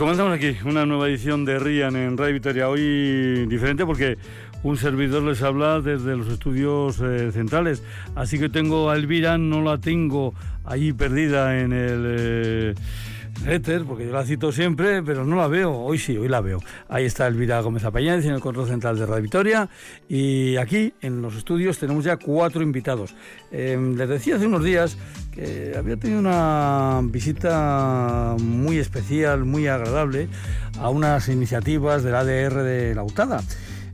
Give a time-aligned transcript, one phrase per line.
[0.00, 2.70] comenzamos aquí una nueva edición de Rian en Radio Victoria.
[2.70, 4.16] Hoy diferente porque
[4.62, 7.82] un servidor les habla desde los estudios eh, centrales.
[8.14, 10.32] Así que tengo a Elvira, no la tengo
[10.64, 12.04] allí perdida en el...
[12.06, 12.74] Eh,
[13.46, 15.72] éter, porque yo la cito siempre, pero no la veo.
[15.72, 16.60] Hoy sí, hoy la veo.
[16.88, 19.68] Ahí está Elvira Gómez Apayán, en el control central de Radio Victoria.
[20.08, 23.14] Y aquí, en los estudios, tenemos ya cuatro invitados.
[23.50, 24.96] Em, les decía hace unos días
[25.32, 30.28] que había tenido una visita muy especial, muy agradable,
[30.78, 33.42] a unas iniciativas del ADR de la UTADA.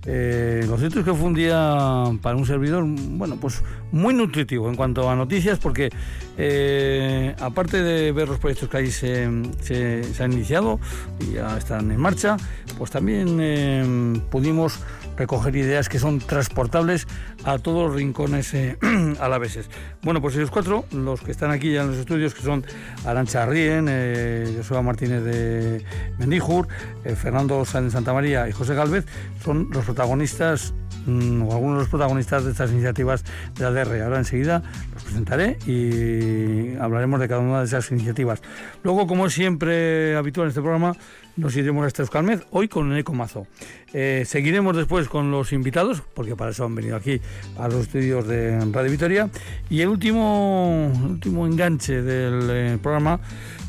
[0.09, 4.69] Eh, lo cierto es que fue un día para un servidor, bueno, pues muy nutritivo
[4.69, 5.91] en cuanto a noticias, porque
[6.39, 10.79] eh, aparte de ver los proyectos que ahí se, han iniciado
[11.21, 12.37] y ya están en marcha,
[12.79, 14.79] pues también eh, pudimos
[15.17, 17.07] recoger ideas que son transportables
[17.45, 18.77] a todos los rincones eh,
[19.21, 19.69] alaveses.
[20.03, 22.65] Bueno, pues ellos cuatro, los que están aquí ya en los estudios, que son
[23.05, 25.85] Arancha Rien, eh, Martínez de
[26.19, 26.69] Mendijur,
[27.05, 29.07] eh, Fernando Sáenz Santa María y José Galvez,
[29.43, 30.75] son los protagonistas
[31.07, 33.25] mm, o algunos de los protagonistas de estas iniciativas
[33.57, 34.03] de la DR.
[34.03, 34.63] Ahora enseguida
[34.95, 38.43] los presentaré y hablaremos de cada una de esas iniciativas.
[38.83, 40.95] Luego, como es siempre habitual en este programa,
[41.37, 43.47] nos iremos hasta Euskalmed, hoy con Eco Mazo.
[43.93, 47.21] Eh, seguiremos después con los invitados, porque para eso han venido aquí
[47.59, 49.31] a los estudios de Radio Vitoria.
[49.69, 53.21] Y el último, último enganche del eh, programa,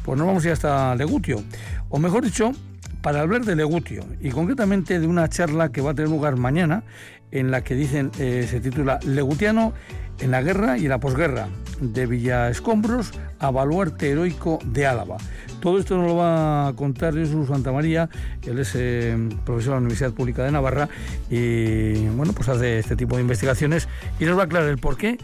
[0.05, 1.43] pues nos vamos a ir hasta Legutio.
[1.89, 2.53] O mejor dicho,
[3.01, 6.83] para hablar de Legutio y concretamente de una charla que va a tener lugar mañana
[7.31, 9.73] en la que dicen, eh, se titula Legutiano
[10.19, 11.47] en la guerra y la posguerra,
[11.79, 15.17] de Villa Escombros a Baluarte Heroico de Álava.
[15.59, 18.09] Todo esto nos lo va a contar Jesús Santa María,
[18.43, 20.89] él es eh, profesor de la Universidad Pública de Navarra
[21.29, 23.87] y bueno, pues hace este tipo de investigaciones
[24.19, 25.17] y nos va a aclarar el porqué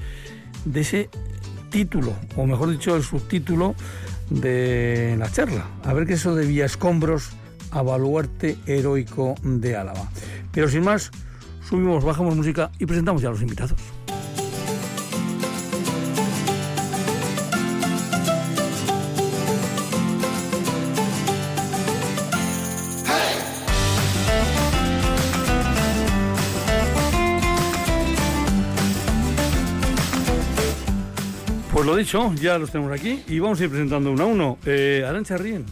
[0.66, 1.09] de ese
[1.69, 3.75] título, o mejor dicho, el subtítulo
[4.30, 5.66] de la charla.
[5.84, 7.31] A ver qué es eso de Villa Escombros
[7.72, 10.08] a Baluarte Heroico de Álava.
[10.52, 11.12] Pero sin más,
[11.73, 13.73] subimos, bajamos música y presentamos ya a los invitados.
[31.72, 34.57] Pues lo dicho, ya los tenemos aquí y vamos a ir presentando uno a uno.
[34.67, 35.66] Eh, Arancha Rien,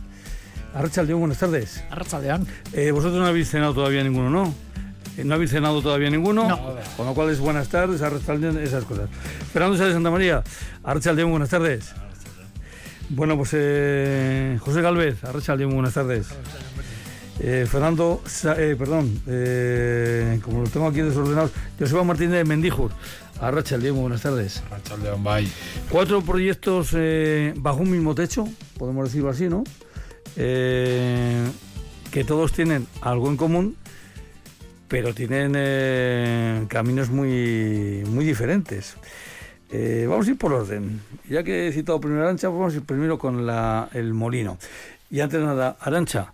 [0.74, 1.84] Arracha León, buenas tardes.
[1.92, 2.48] Arracha León.
[2.74, 4.71] Eh, vosotros no habéis cenado todavía ninguno, ¿no?
[5.18, 6.48] Eh, ¿No habéis cenado todavía ninguno?
[6.48, 6.76] No.
[6.98, 9.10] Con lo cual es buenas tardes, esas cosas.
[9.52, 10.44] Fernando de Santa María,
[10.84, 11.94] Arracha León, buenas tardes.
[13.10, 16.28] Bueno, pues eh, José Galvez, Arracha León, buenas tardes.
[17.40, 18.22] Eh, Fernando,
[18.58, 22.92] eh, perdón, eh, como lo tengo aquí desordenados, Joseba Martínez de Mendijur.
[23.42, 24.64] Arracha León, buenas tardes.
[24.70, 25.48] Arracha León, bye.
[25.90, 28.48] Cuatro proyectos eh, bajo un mismo techo,
[28.78, 29.64] podemos decirlo así, ¿no?
[30.38, 31.44] Eh,
[32.12, 33.76] que todos tienen algo en común,
[34.92, 38.98] pero tienen eh, caminos muy, muy diferentes.
[39.72, 41.00] Eh, vamos a ir por orden.
[41.30, 44.58] Ya que he citado primero Arancha, pues vamos a ir primero con la, el molino.
[45.10, 46.34] Y antes de nada, Arancha,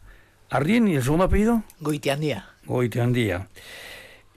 [0.49, 1.61] ¿Arrien y el segundo apellido?
[1.81, 2.47] Goitiandía.
[2.65, 3.47] Goitiandía.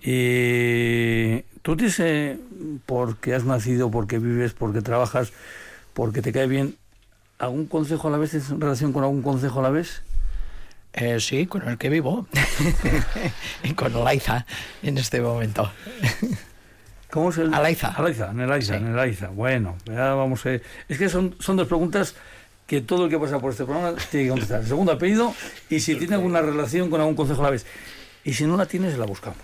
[0.03, 2.39] Y tú dices,
[2.85, 5.33] porque has nacido, porque vives, porque trabajas,
[5.95, 6.77] porque te cae bien,
[7.39, 10.03] ¿algún consejo a la vez en relación con algún consejo a la vez?
[10.93, 12.27] Eh, sí, con el que vivo.
[13.63, 14.47] y con Alaiza
[14.83, 15.71] en este momento.
[17.11, 17.53] ¿Cómo es el?
[17.53, 17.89] Alaiza.
[17.89, 18.79] Alaiza, en el Aiza, Sí.
[18.85, 19.29] en el Aiza.
[19.29, 20.51] Bueno, ya vamos a...
[20.89, 22.15] Es que son, son dos preguntas
[22.67, 24.61] que todo el que pasa por este programa tiene que contestar.
[24.61, 25.35] El segundo apellido
[25.69, 27.67] y si tiene alguna relación con algún consejo a la vez.
[28.23, 29.39] Y si no la tienes, la buscamos.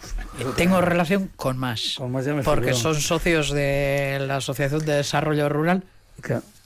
[0.56, 1.94] Tengo relación con más.
[1.96, 5.82] Con más ya me Porque son socios de la Asociación de Desarrollo Rural,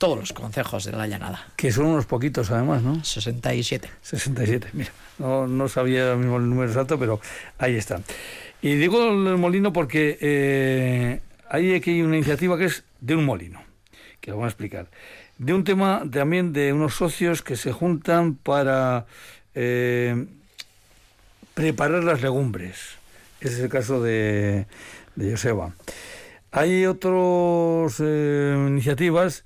[0.01, 1.47] todos los concejos de la llanada.
[1.57, 3.05] que son unos poquitos además, ¿no?
[3.05, 3.91] 67.
[4.01, 4.91] 67, mira.
[5.19, 7.21] No, no sabía ahora mismo el número exacto, pero
[7.59, 8.01] ahí está.
[8.63, 11.21] Y digo el molino porque eh,
[11.51, 13.63] hay aquí una iniciativa que es de un molino,
[14.23, 14.89] que lo voy a explicar.
[15.37, 19.05] De un tema también de unos socios que se juntan para
[19.55, 20.25] eh,
[21.53, 22.97] preparar las legumbres.
[23.43, 24.67] Ese es el caso de,
[25.15, 25.75] de Joseba.
[26.53, 29.45] Hay otras iniciativas,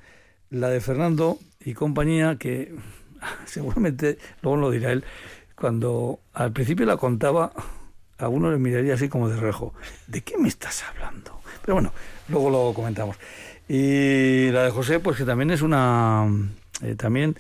[0.55, 2.75] la de Fernando y compañía, que
[3.47, 5.05] seguramente, luego lo dirá él,
[5.57, 7.53] cuando al principio la contaba,
[8.19, 9.75] a uno le miraría así como de rejo.
[10.07, 11.41] ¿De qué me estás hablando?
[11.63, 11.93] Pero bueno,
[12.29, 13.17] luego lo comentamos.
[13.69, 16.27] Y la de José, pues que también es una,
[16.83, 17.37] eh, también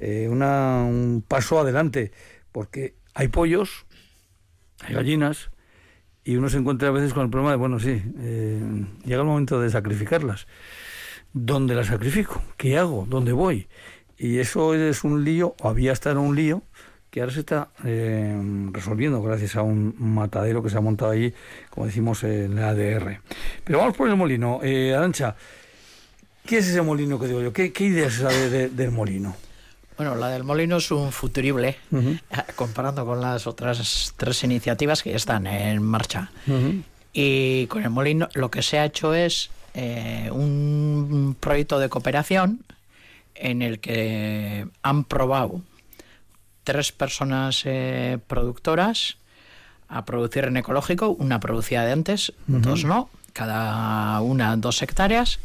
[0.00, 2.12] eh, una, un paso adelante,
[2.52, 3.86] porque hay pollos,
[4.80, 5.50] hay gallinas,
[6.24, 9.26] y uno se encuentra a veces con el problema de, bueno, sí, eh, llega el
[9.26, 10.46] momento de sacrificarlas.
[11.36, 12.40] ¿Dónde las sacrifico?
[12.56, 13.06] ¿Qué hago?
[13.10, 13.66] ¿Dónde voy?
[14.16, 16.62] Y eso es un lío, o había hasta un lío,
[17.10, 18.40] que ahora se está eh,
[18.70, 21.34] resolviendo gracias a un matadero que se ha montado ahí,
[21.70, 23.18] como decimos, en la ADR.
[23.64, 24.60] Pero vamos por el molino.
[24.62, 25.34] Eh, Arancha,
[26.46, 27.52] ¿qué es ese molino que digo yo?
[27.52, 29.34] ¿Qué, idea es esa del molino?
[29.96, 32.20] Bueno, la del molino es un futurible, eh,
[32.54, 36.30] comparando con las otras tres iniciativas que ya están en marcha.
[37.12, 42.64] Y con el molino lo que se ha hecho es eh, un proyecto de cooperación
[43.34, 45.60] en el que han probado
[46.62, 49.16] tres personas eh, productoras
[49.88, 55.38] a producir en ecológico, una producía de antes, dos no, cada una dos hectáreas,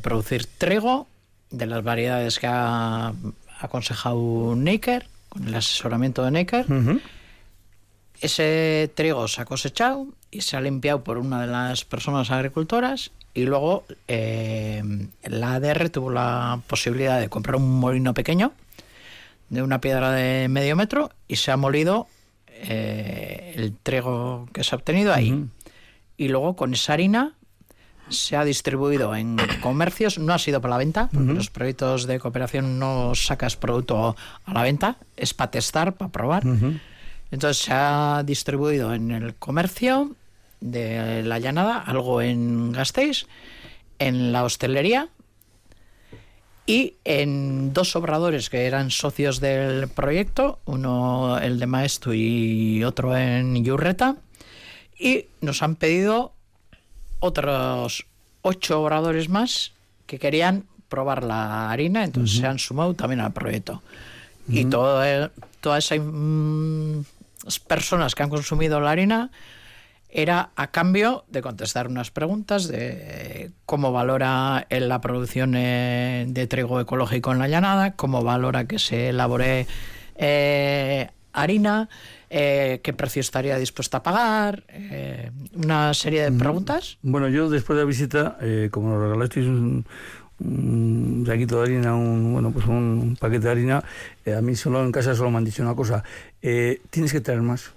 [0.00, 1.08] producir trigo
[1.50, 3.12] de las variedades que ha
[3.58, 6.66] aconsejado Necker, con el asesoramiento de Necker.
[8.20, 13.10] Ese trigo se ha cosechado y se ha limpiado por una de las personas agricultoras
[13.34, 14.82] y luego eh,
[15.22, 18.52] la ADR tuvo la posibilidad de comprar un molino pequeño
[19.48, 22.08] de una piedra de medio metro y se ha molido
[22.48, 25.46] eh, el trigo que se ha obtenido ahí.
[26.16, 27.34] Y luego con esa harina
[28.08, 32.18] se ha distribuido en comercios, no ha sido para la venta, porque los proyectos de
[32.18, 34.16] cooperación no sacas producto
[34.46, 36.42] a la venta, es para testar, para probar.
[37.30, 40.16] Entonces se ha distribuido en el comercio
[40.60, 43.26] de la llanada, algo en Gasteiz,
[43.98, 45.08] en la hostelería
[46.66, 53.16] y en dos obradores que eran socios del proyecto, uno el de Maestu y otro
[53.16, 54.16] en Yurreta,
[54.98, 56.34] y nos han pedido
[57.20, 58.06] otros
[58.42, 59.72] ocho oradores más
[60.06, 63.82] que querían probar la harina, entonces se han sumado también al proyecto.
[64.48, 65.02] Y todo
[65.60, 69.30] todas esas personas que han consumido la harina
[70.10, 76.80] era a cambio de contestar unas preguntas de cómo valora la producción eh, de trigo
[76.80, 79.66] ecológico en la llanada, cómo valora que se elabore
[80.16, 81.88] eh, harina,
[82.30, 86.98] eh, qué precio estaría dispuesta a pagar, eh, una serie de preguntas.
[87.02, 89.86] Bueno, yo después de la visita, eh, como nos regalasteis un,
[90.40, 93.84] un saquito de harina, un, bueno, pues un paquete de harina,
[94.36, 96.02] a mí solo en casa solo me han dicho una cosa,
[96.40, 97.72] tienes que traer más.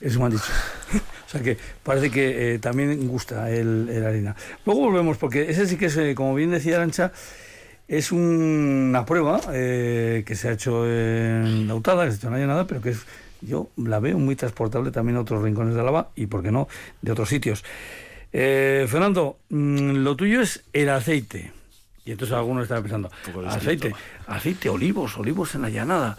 [0.00, 0.52] Eso me han dicho.
[1.28, 4.34] o sea que parece que también gusta el, el, harina.
[4.64, 7.12] Luego volvemos, porque ese sí que es, como bien decía Arancha,
[7.86, 12.38] es una prueba que se ha hecho en Lautada, que se ha hecho en la
[12.38, 13.04] llanada, pero que es
[13.40, 16.68] yo la veo muy transportable también a otros rincones de Álava y, por qué no,
[17.02, 17.64] de otros sitios.
[18.32, 21.52] Eh, Fernando, mm, lo tuyo es el aceite.
[22.04, 23.10] Y entonces algunos están pensando,
[23.46, 23.94] aceite,
[24.26, 26.16] aceite, olivos, olivos en la llanada.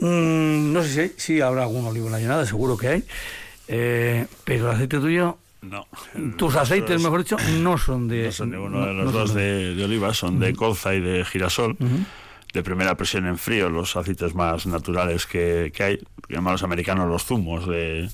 [0.00, 3.04] Mm, no sé si, si, habrá algún olivo en la llanada, seguro que hay.
[3.68, 5.86] Eh, pero el aceite tuyo no.
[6.36, 8.26] Tus aceites, mejor dicho, no son de.
[8.26, 11.24] No son de uno de los dos de, de, oliva, son de colza y de
[11.24, 11.76] girasol
[12.56, 17.06] de primera presión en frío, los aceites más naturales que, que hay, llaman los americanos
[17.06, 18.08] los zumos de,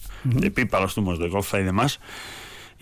[0.53, 2.01] pipa, los zumos de goza y demás.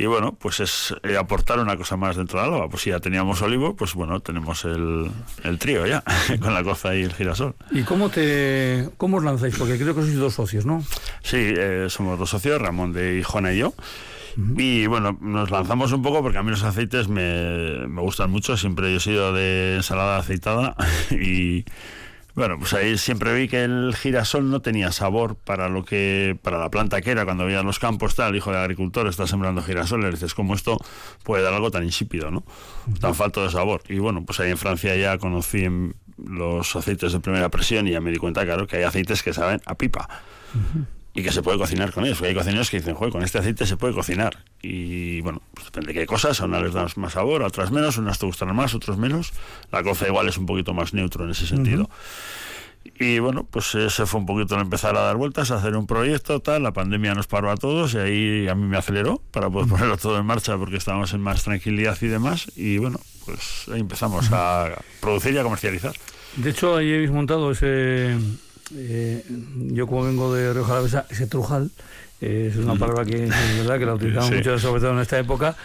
[0.00, 2.70] Y bueno, pues es eh, aportar una cosa más dentro de la lava.
[2.70, 5.10] Pues si ya teníamos olivo, pues bueno, tenemos el,
[5.44, 6.02] el trío ya,
[6.40, 7.54] con la goza y el girasol.
[7.70, 9.58] ¿Y cómo te cómo os lanzáis?
[9.58, 10.82] Porque creo que sois dos socios, ¿no?
[11.22, 13.74] Sí, eh, somos dos socios, Ramón de Hijona y yo.
[14.56, 18.56] Y bueno, nos lanzamos un poco porque a mí los aceites me, me gustan mucho.
[18.56, 20.76] Siempre he sido de ensalada aceitada
[21.10, 21.66] y
[22.34, 26.58] bueno, pues ahí siempre vi que el girasol no tenía sabor para lo que para
[26.58, 30.02] la planta que era cuando veías los campos tal, hijo de agricultor está sembrando girasol,
[30.02, 30.78] le dices cómo esto
[31.24, 32.44] puede dar algo tan insípido, ¿no?
[33.00, 33.82] Tan falto de sabor.
[33.88, 35.66] Y bueno, pues ahí en Francia ya conocí
[36.16, 39.32] los aceites de primera presión y ya me di cuenta, claro, que hay aceites que
[39.32, 40.08] saben a pipa
[41.14, 42.18] y que se puede cocinar con ellos.
[42.18, 44.44] Porque hay cocineros que dicen, joder, con este aceite se puede cocinar.
[44.62, 47.70] Y bueno, pues depende de qué cosas, a unas les dan más sabor, a otras
[47.70, 49.32] menos, unas te gustan más, otros menos.
[49.72, 51.88] La coza igual es un poquito más neutro en ese sentido.
[52.98, 55.86] Y bueno, pues ese fue un poquito el empezar a dar vueltas, a hacer un
[55.86, 56.62] proyecto, tal.
[56.62, 59.96] La pandemia nos paró a todos y ahí a mí me aceleró para poder ponerlo
[59.96, 62.50] todo en marcha porque estábamos en más tranquilidad y demás.
[62.56, 65.94] Y bueno, pues ahí empezamos a producir y a comercializar.
[66.36, 68.16] De hecho, ahí habéis montado ese
[68.76, 69.24] eh,
[69.72, 71.70] yo como vengo de Rioja Alavesa, ese trujal,
[72.20, 75.18] eh, es una palabra que es verdad que la utilizamos mucho, sobre todo en esta
[75.18, 75.56] época.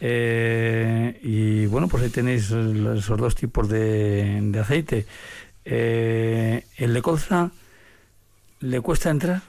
[0.00, 5.06] Eh, y bueno, pues ahí tenéis esos dos tipos de, de aceite.
[5.64, 7.50] el de colza,
[8.60, 9.42] ¿le cuesta entrar?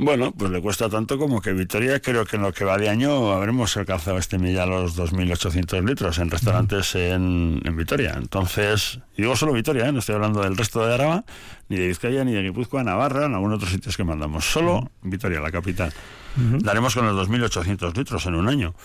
[0.00, 2.88] Bueno, pues le cuesta tanto como que Vitoria, creo que en lo que va de
[2.88, 8.14] año habremos alcanzado este milla los 2.800 litros en restaurantes en, en, Vitoria.
[8.16, 9.92] Entonces, y digo solo Vitoria, ¿eh?
[9.92, 11.24] no estoy hablando del resto de Araba,
[11.68, 14.44] ni de Vizcaya, ni de Guipúzcoa, Navarra, en algunos otros sitios que mandamos.
[14.44, 15.92] Solo Vitoria, la capital.
[16.36, 18.76] Daremos con los 2.800 litros en un año.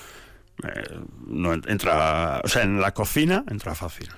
[0.64, 4.10] Eh, no entra, o sea, en la cocina entra fácil.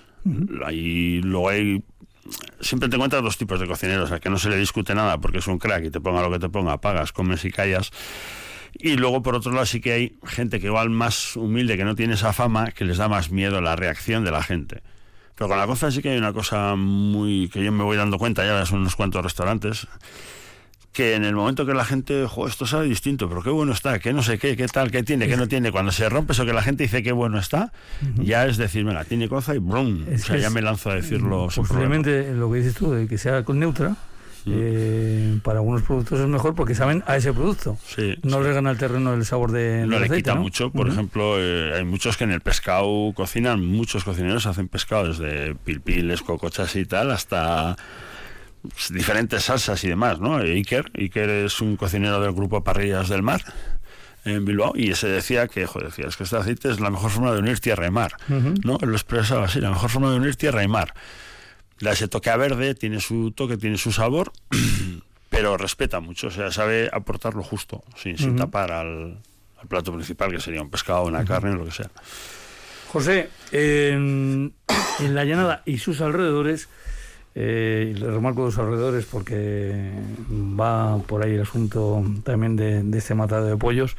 [0.66, 1.84] Ahí luego hay
[2.60, 5.40] siempre te encuentras dos tipos de cocineros, a que no se le discute nada porque
[5.40, 7.92] es un crack y te ponga lo que te ponga, pagas, comes y callas.
[8.78, 11.96] Y luego, por otro lado, sí que hay gente que igual más humilde, que no
[11.96, 14.82] tiene esa fama, que les da más miedo la reacción de la gente.
[15.36, 18.18] Pero con la coza sí que hay una cosa muy que yo me voy dando
[18.18, 19.88] cuenta, ya son unos cuantos restaurantes,
[20.96, 24.00] que en el momento que la gente, jo, esto sabe distinto, pero qué bueno está,
[24.00, 26.46] qué no sé qué, qué tal, qué tiene, qué no tiene, cuando se rompe eso
[26.46, 27.74] que la gente dice qué bueno está,
[28.16, 31.50] ya es decir, venga, tiene coza y brum, o sea, ya me lanzo a decirlo.
[31.54, 33.98] Posiblemente lo que dices tú, de que sea con neutra,
[34.48, 37.78] eh, para algunos productos es mejor porque saben a ese producto.
[38.24, 40.72] no le gana el terreno el sabor de No le quita mucho.
[40.72, 45.56] Por ejemplo, eh, hay muchos que en el pescado cocinan, muchos cocineros hacen pescado desde
[45.56, 47.76] pilpiles, cocochas y tal, hasta
[48.90, 50.38] diferentes salsas y demás, ¿no?
[50.38, 53.42] Iker, Iker es un cocinero del grupo Parrillas del Mar
[54.26, 57.12] en Bilbao y ese decía que, joder, decía, es que este aceite es la mejor
[57.12, 58.78] forma de unir tierra y mar, ¿no?
[58.82, 60.94] Él lo expresaba así, la mejor forma de unir tierra y mar
[61.80, 64.32] da ese toque a verde, tiene su toque, tiene su sabor,
[65.30, 69.20] pero respeta mucho, o sea, sabe aportar lo justo, sin, tapar al,
[69.68, 71.90] plato principal, que sería un pescado, una carne, lo que sea.
[72.88, 74.54] José, en,
[75.00, 76.70] la llanada y sus alrededores,
[77.38, 79.92] eh, le remarco los alrededores porque
[80.32, 83.98] va por ahí el asunto también de, este matado de pollos,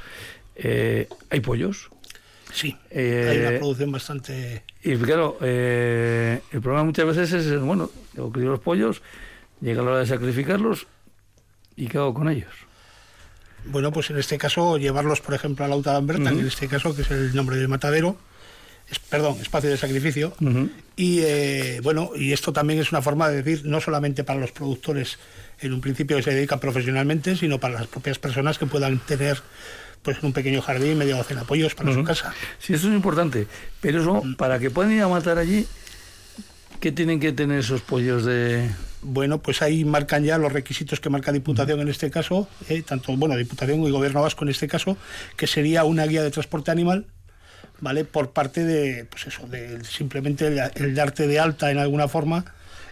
[0.56, 1.90] eh, ¿hay pollos?
[2.52, 4.64] Sí, eh, hay una producción bastante...
[4.82, 9.02] Y claro, eh, el problema muchas veces es, bueno, yo crío los pollos,
[9.60, 10.86] llega la hora de sacrificarlos
[11.76, 12.52] y ¿qué hago con ellos?
[13.66, 16.68] Bueno, pues en este caso llevarlos, por ejemplo, a la Auta de Amberta, en este
[16.68, 18.16] caso, que es el nombre del matadero,
[19.10, 20.34] perdón, espacio de sacrificio.
[20.96, 24.52] Y eh, bueno, y esto también es una forma de decir, no solamente para los
[24.52, 25.18] productores
[25.60, 29.42] en un principio que se dedican profesionalmente, sino para las propias personas que puedan tener
[30.02, 32.32] pues un pequeño jardín, medio docena apoyos para su casa.
[32.60, 33.48] Sí, eso es importante.
[33.80, 34.36] Pero eso, mm.
[34.36, 35.66] para que puedan ir a matar allí,
[36.80, 38.70] ¿qué tienen que tener esos pollos de...?
[39.02, 43.16] Bueno, pues ahí marcan ya los requisitos que marca Diputación en este caso, eh, tanto,
[43.16, 44.96] bueno, Diputación y Gobierno Vasco en este caso,
[45.36, 47.06] que sería una guía de transporte animal,
[47.80, 48.04] ¿vale?
[48.04, 52.44] Por parte de, pues eso, de simplemente el, darte de alta en alguna forma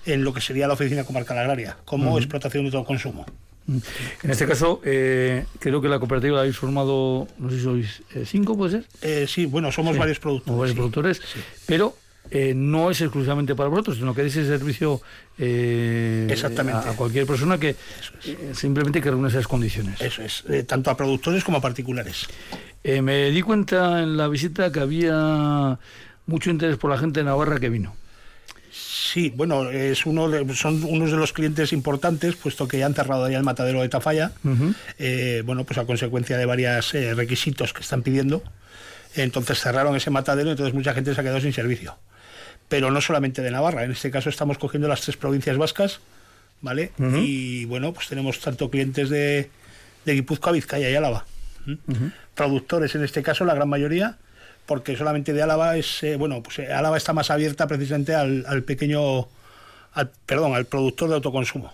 [0.06, 3.26] en lo que sería la Oficina Comarcal Agraria, como explotación de todo consumo.
[3.66, 8.02] En este caso, eh, creo que la cooperativa la habéis formado, no sé si sois
[8.14, 8.84] eh, cinco, ¿puede ser?
[9.00, 10.58] Eh, sí, bueno, somos varios productores.
[10.58, 11.22] Varios productores,
[11.66, 11.96] pero
[12.54, 15.00] no es exclusivamente para vosotros, sino que deis ese servicio
[15.38, 16.88] Exactamente.
[16.88, 17.76] A, cualquier persona que
[18.52, 20.00] simplemente que reúne esas condiciones.
[20.00, 22.26] Eso es, tanto a productores como a particulares.
[22.84, 25.78] Me di cuenta en la visita que había
[26.26, 27.94] mucho interés por la gente de Navarra que vino.
[29.14, 33.28] Sí, bueno, es uno son unos de los clientes importantes, puesto que ya han cerrado
[33.30, 34.32] ya el matadero de Tafalla,
[34.98, 38.42] eh, bueno, pues a consecuencia de varios eh, requisitos que están pidiendo.
[39.14, 41.96] Entonces cerraron ese matadero, entonces mucha gente se ha quedado sin servicio.
[42.68, 46.00] Pero no solamente de Navarra, en este caso estamos cogiendo las tres provincias vascas,
[46.60, 46.90] ¿vale?
[46.98, 49.50] Y bueno, pues tenemos tanto clientes de,
[50.04, 51.24] de Guipúzcoa, Vizcaya y Álava.
[52.34, 54.18] Productores en este caso, la gran mayoría,
[54.66, 58.62] porque solamente de Álava es, eh, bueno, pues eh, Álava está más abierta precisamente al,
[58.62, 59.28] pequeño,
[59.92, 61.72] al, perdón, al productor de autoconsumo,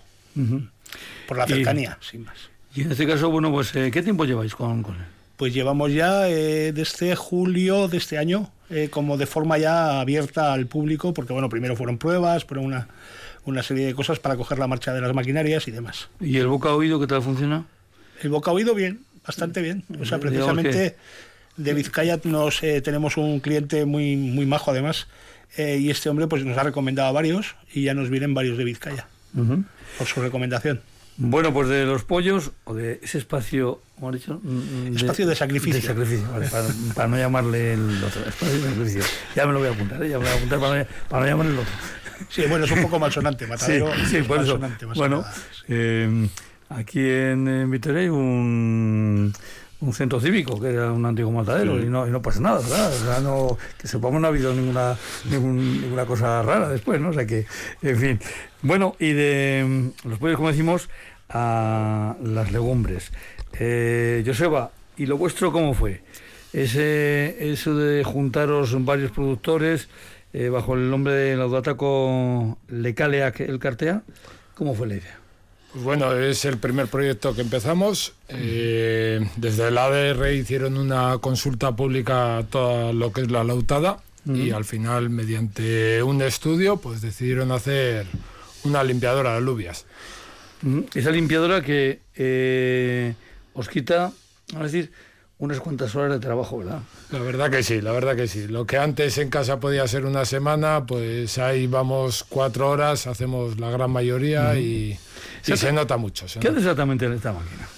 [1.26, 2.37] por la cercanía, sin más.
[2.75, 5.06] Y en este caso, bueno, pues eh, ¿qué tiempo lleváis con, con él?
[5.37, 8.50] Pues llevamos ya desde julio de este año,
[8.90, 12.88] como de forma ya abierta al público, porque bueno, primero fueron pruebas, pero una,
[13.47, 16.09] una serie de cosas para coger la marcha de las maquinarias y demás.
[16.20, 17.64] ¿Y el boca oído qué tal funciona?
[18.20, 19.84] El boca oído bien, bastante bien.
[20.00, 20.96] O sea, precisamente
[21.56, 25.08] de Vizcaya nos, eh, tenemos un cliente muy, muy majo además
[25.56, 28.56] eh, y este hombre pues nos ha recomendado a varios y ya nos vienen varios
[28.56, 29.06] de Vizcaya
[29.98, 30.80] por su recomendación.
[31.22, 34.40] Bueno, pues de los pollos o de ese espacio, ¿cómo has dicho?
[34.42, 35.80] Mm, mm, espacio de sacrificio.
[35.80, 36.48] De sacrificio, vale,
[36.94, 38.26] para, no llamarle el otro.
[38.26, 39.02] Espacio de sacrificio.
[39.36, 40.08] Ya me lo voy a apuntar, ¿eh?
[40.08, 41.72] ya me lo voy a apuntar para no, para no llamarle el otro.
[42.30, 43.92] Sí, bueno, es un poco malsonante, Matadero.
[43.96, 44.58] Sí, sí por eso.
[44.94, 45.22] Bueno,
[45.68, 46.28] eh,
[46.70, 49.32] aquí en, en Vitoria hay un
[49.80, 52.92] un centro cívico, que era un antiguo matadero, y, no, y no pasa nada, ¿verdad?
[52.92, 54.96] O sea, no, que sepamos no ha habido ninguna,
[55.30, 57.10] ninguna cosa rara después, ¿no?
[57.10, 57.46] O sea que,
[57.82, 58.20] en fin.
[58.62, 60.90] Bueno, y de los pollos, como decimos,
[61.30, 63.10] a las legumbres.
[63.58, 66.02] Eh, Joseba, ¿y lo vuestro cómo fue?
[66.52, 69.88] Ese, eso de juntaros varios productores
[70.32, 74.02] eh, bajo el nombre de Laudataco Lecaleac el Cartea,
[74.54, 75.19] ¿cómo fue la idea?
[75.72, 78.14] Pues bueno, es el primer proyecto que empezamos.
[78.28, 84.02] Eh, desde el ADR hicieron una consulta pública a toda lo que es la lautada
[84.26, 88.06] y al final, mediante un estudio, pues decidieron hacer
[88.64, 89.86] una limpiadora de alubias.
[90.94, 93.14] Esa limpiadora que eh,
[93.54, 94.12] os quita,
[94.54, 94.92] a decir,
[95.38, 96.80] unas cuantas horas de trabajo, ¿verdad?
[97.10, 98.46] La verdad que sí, la verdad que sí.
[98.46, 103.58] Lo que antes en casa podía ser una semana, pues ahí vamos cuatro horas, hacemos
[103.58, 104.98] la gran mayoría y,
[105.47, 106.28] y se nota mucho.
[106.28, 106.59] se ¿Qué nota.
[106.61, 107.68] hace exactamente en esta máquina?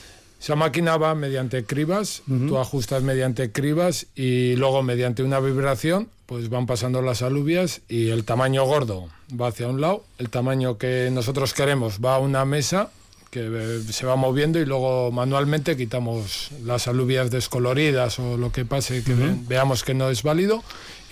[0.40, 6.48] Esa máquina va mediante cribas, tú ajustas mediante cribas y luego mediante una vibración pues
[6.48, 9.08] van pasando las alubias y el tamaño gordo
[9.40, 12.90] va hacia un lado, el tamaño que nosotros queremos va a una mesa
[13.30, 18.64] que eh, se va moviendo y luego manualmente quitamos las alubias descoloridas o lo que
[18.64, 20.62] pase que ve- veamos que no es válido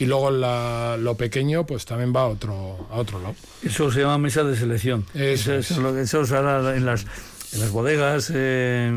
[0.00, 3.34] y luego la- lo pequeño pues también va a otro, a otro lado.
[3.62, 5.04] Eso se llama mesa de selección.
[5.14, 7.04] Eso eso, eso, lo que- se en las,
[7.52, 8.32] en las bodegas.
[8.34, 8.88] eh,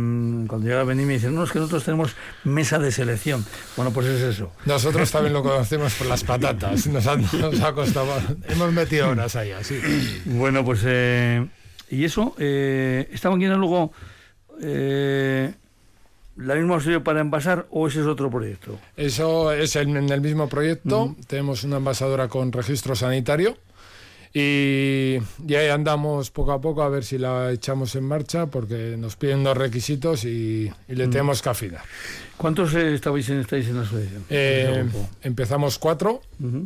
[0.48, 3.46] cuando llega a venir me dicen, no, es que nosotros tenemos mesa de selección.
[3.76, 4.52] Bueno, pues es eso.
[4.66, 8.14] Nosotros también lo conocemos por las patatas, nos, han- nos ha costado,
[8.48, 9.80] hemos metido horas ahí, así.
[10.26, 10.82] Bueno, pues...
[10.86, 11.46] eh,
[11.90, 13.92] y eso, eh, ¿esta máquina luego
[14.62, 15.54] eh,
[16.36, 18.80] la misma sirve para envasar o ese es otro proyecto?
[18.98, 23.58] Eso es en, en el mismo proyecto, tenemos una envasadora con registro sanitario
[24.34, 28.96] y, y ahí andamos poco a poco a ver si la echamos en marcha porque
[28.98, 31.84] nos piden unos requisitos y, y le tenemos que afinar.
[32.36, 34.26] ¿Cuántos eh, estabais en, estáis en la asociación?
[34.30, 34.86] Eh,
[35.22, 36.22] empezamos cuatro,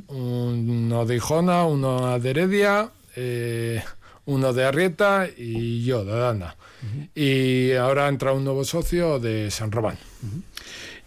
[0.08, 3.84] uno de Ijona, uno de Heredia, eh,
[4.28, 6.56] uno de Arrieta y yo, de Dana.
[7.16, 9.98] Y ahora entra un nuevo socio de San Román.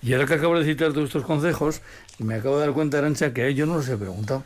[0.03, 1.83] Y ahora que acabo de citar todos estos consejos,
[2.19, 4.43] y me acabo de dar cuenta, Arancha, que yo no los he preguntado.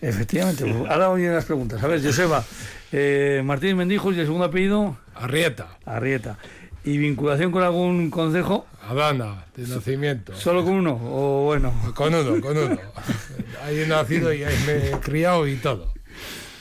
[0.00, 1.82] Efectivamente, pues, ahora oyen las preguntas.
[1.82, 2.42] A ver, Joseba,
[2.92, 6.38] eh, Martín Mendijos y el segundo apellido, Arrieta, Arrieta.
[6.84, 8.66] ¿Y vinculación con algún consejo?
[8.88, 10.34] Adana, de nacimiento.
[10.34, 10.98] ¿Solo con uno?
[11.02, 11.74] O bueno.
[11.94, 12.78] Con uno, con uno.
[13.64, 15.92] Ahí he nacido y ahí me he criado y todo.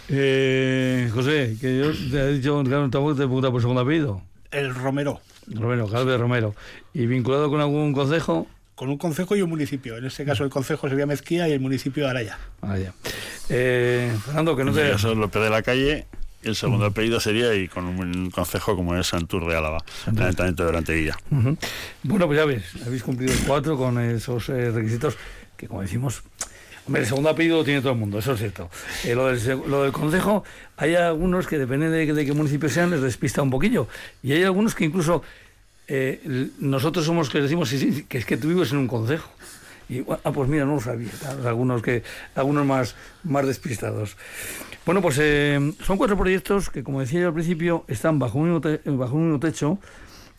[0.10, 4.22] Eh, José, que yo te he dicho, claro, tampoco te he preguntado por segundo apellido.
[4.52, 6.56] El Romero, Romero, Calve Romero.
[6.94, 8.48] ¿Y vinculado con algún consejo?
[8.78, 9.98] con un concejo y un municipio.
[9.98, 12.38] En este caso el concejo sería Mezquía y el municipio Araya.
[12.62, 12.94] Ah, ya.
[13.50, 14.90] Eh, Fernando, que no te...
[14.90, 16.06] Yo soy López de la Calle.
[16.44, 20.62] El segundo apellido sería, y con un concejo como es Santur de Álava, el Ayuntamiento
[20.62, 21.18] de Oranteguilla.
[21.32, 21.58] Ujú.
[22.04, 25.18] Bueno, pues ya ves, habéis cumplido cuatro con esos eh, requisitos
[25.58, 26.22] que, como decimos,
[26.96, 28.70] el segundo apellido lo tiene todo el mundo, eso es cierto.
[29.04, 30.44] Eh, lo, del, lo consejo,
[30.78, 33.88] hay algunos que, depende de, qué municipio sean, les despista un poquillo.
[34.24, 35.22] Y hay algunos que incluso
[35.88, 37.72] eh, nosotros somos que decimos
[38.08, 39.30] que es que tú vives en un consejo.
[39.90, 41.12] Y, ah, pues mira, no lo sabía.
[41.46, 42.04] Algunos, que,
[42.36, 44.18] algunos más, más despistados.
[44.86, 48.62] Bueno, pues eh, son cuatro proyectos que, como decía yo al principio, están bajo un
[48.86, 49.80] mismo, techo.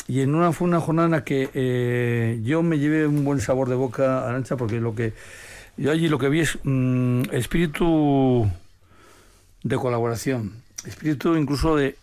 [0.07, 4.27] Y en una fue una jornada que yo me llevé un buen sabor de boca,
[4.27, 5.13] Arancha, porque lo que
[5.79, 8.51] yo allí lo que vi es mm, espíritu
[9.63, 11.97] de colaboración, espíritu incluso de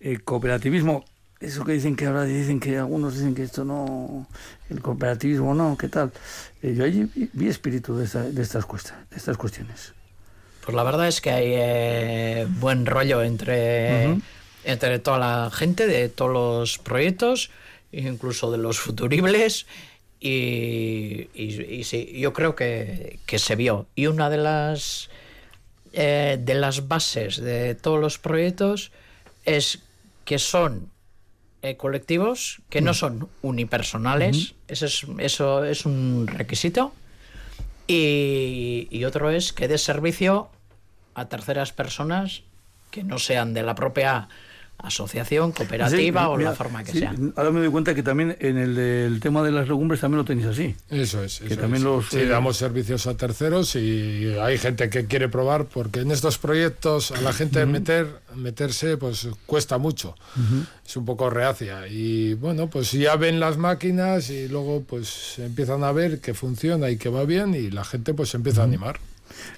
[0.00, 1.04] eh, cooperativismo.
[1.40, 4.26] Eso que dicen que ahora dicen que algunos dicen que esto no,
[4.70, 6.10] el cooperativismo no, ¿qué tal?
[6.62, 9.92] Eh, yo allí vi, vi espíritu de, esta- de estas cuesta- de estas cuestiones.
[10.64, 14.16] Pues la verdad es que hay eh, buen rollo entre,
[14.64, 17.50] entre toda la gente de todos los proyectos,
[17.92, 19.66] incluso de los futuribles.
[20.20, 23.86] Y, y- y sí, yo creo que, que se vio.
[23.94, 25.10] Y una de las,
[25.92, 28.90] eh, de las bases de todos los proyectos
[29.44, 29.80] es
[30.24, 30.90] que son
[31.62, 34.54] eh, colectivos, que no son unipersonales.
[34.68, 36.92] Eso, es, eso es un requisito.
[37.86, 40.50] Y, y otro es que dé servicio
[41.14, 42.42] a terceras personas
[42.90, 44.28] que no sean de la propia
[44.78, 47.14] asociación, cooperativa Sí, o mira, la forma que sí, sea.
[47.36, 50.24] Ahora me doy cuenta que también en el del tema de las legumbres también lo
[50.24, 50.74] tenéis así.
[50.88, 51.40] Eso es.
[51.40, 51.82] Eso también es.
[51.82, 56.10] los, Sí, eh, damos servicios a terceros y hay gente que quiere probar porque en
[56.10, 60.14] estos proyectos a la gente meter, meterse pues cuesta mucho.
[60.86, 61.86] Es un poco reacia.
[61.88, 66.88] Y bueno, pues ya ven las máquinas y luego pues empiezan a ver que funciona
[66.88, 69.00] y que va bien y la gente pues empieza a animar.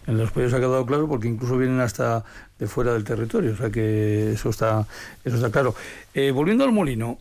[0.07, 2.25] En los pollos ha quedado claro porque incluso vienen hasta
[2.59, 4.87] de fuera del territorio, o sea que eso está,
[5.25, 5.75] eso está claro.
[6.14, 7.19] Eh, volviendo al molino,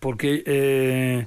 [0.00, 1.26] porque eh,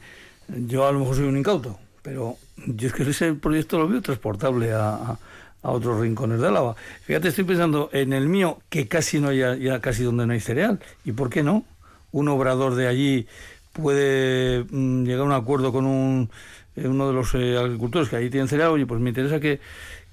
[0.67, 4.01] yo a lo mejor soy un incauto, pero yo es que ese proyecto lo veo
[4.01, 5.19] transportable a, a-
[5.67, 6.75] otros rincones de Álava.
[7.05, 10.39] Fíjate, estoy pensando en el mío, que casi no hay, ya casi donde no hay
[10.39, 10.79] cereal.
[11.03, 11.65] ¿Y por qué no?
[12.11, 13.25] Un obrador de allí
[13.73, 16.29] puede mm, llegar a un acuerdo con un,
[16.75, 18.69] eh, uno de los agricultores que allí tienen cereal.
[18.71, 19.59] Oye, pues me interesa que,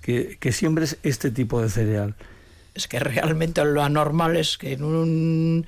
[0.03, 2.15] que, que siembres este tipo de cereal.
[2.75, 5.67] Es que realmente lo anormal es que en un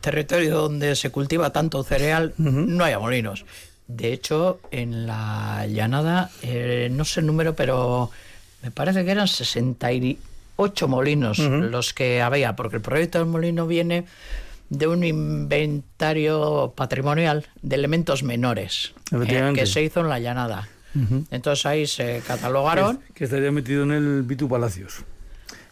[0.00, 3.44] territorio donde se cultiva tanto cereal no haya molinos.
[3.86, 8.10] De hecho, en la llanada, eh, no sé el número, pero
[8.62, 14.04] me parece que eran 68 molinos los que había, porque el proyecto del molino viene
[14.68, 20.68] de un inventario patrimonial de elementos menores eh, que se hizo en la llanada.
[21.30, 22.98] Entonces ahí se catalogaron.
[22.98, 25.04] Que, que estaría metido en el Vitu Palacios.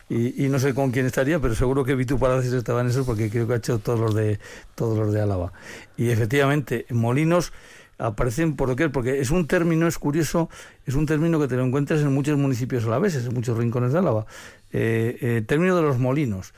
[0.08, 3.06] Y, y no sé con quién estaría, pero seguro que Vitu Palacios estaba en eso
[3.06, 4.40] porque creo que ha hecho todos los de
[4.74, 5.52] todos los de Álava.
[5.96, 7.52] Y efectivamente, molinos
[7.98, 10.50] aparecen por doquier, porque es un término, es curioso,
[10.86, 13.98] es un término que te lo encuentras en muchos municipios alaveses, en muchos rincones de
[14.00, 14.26] Álava.
[14.72, 16.52] Eh, eh, término de los molinos.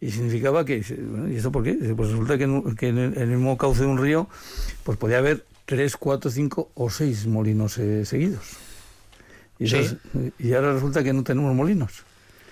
[0.00, 1.74] Y significaba que, bueno, ¿y esto por qué?
[1.96, 4.28] Pues resulta que, en, que en el mismo cauce de un río,
[4.84, 8.44] pues podía haber tres, cuatro, cinco o seis molinos eh, seguidos.
[9.58, 9.76] Y, Sí.
[9.76, 9.96] esas-
[10.38, 12.02] y ahora resulta que no tenemos molinos.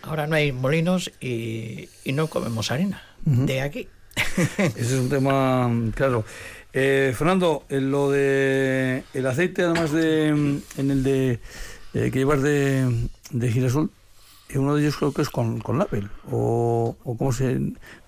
[0.03, 3.03] Ahora no hay molinos y, y no comemos harina.
[3.25, 3.89] De aquí.
[4.59, 6.25] Ese es un tema, claro.
[6.73, 11.41] Eh, Fernando, en lo de el aceite, además de mm, en el de
[11.95, 13.91] eh, que llevas de, de girasol,
[14.49, 17.61] eh, uno de ellos creo que es con, con label o, o cómo se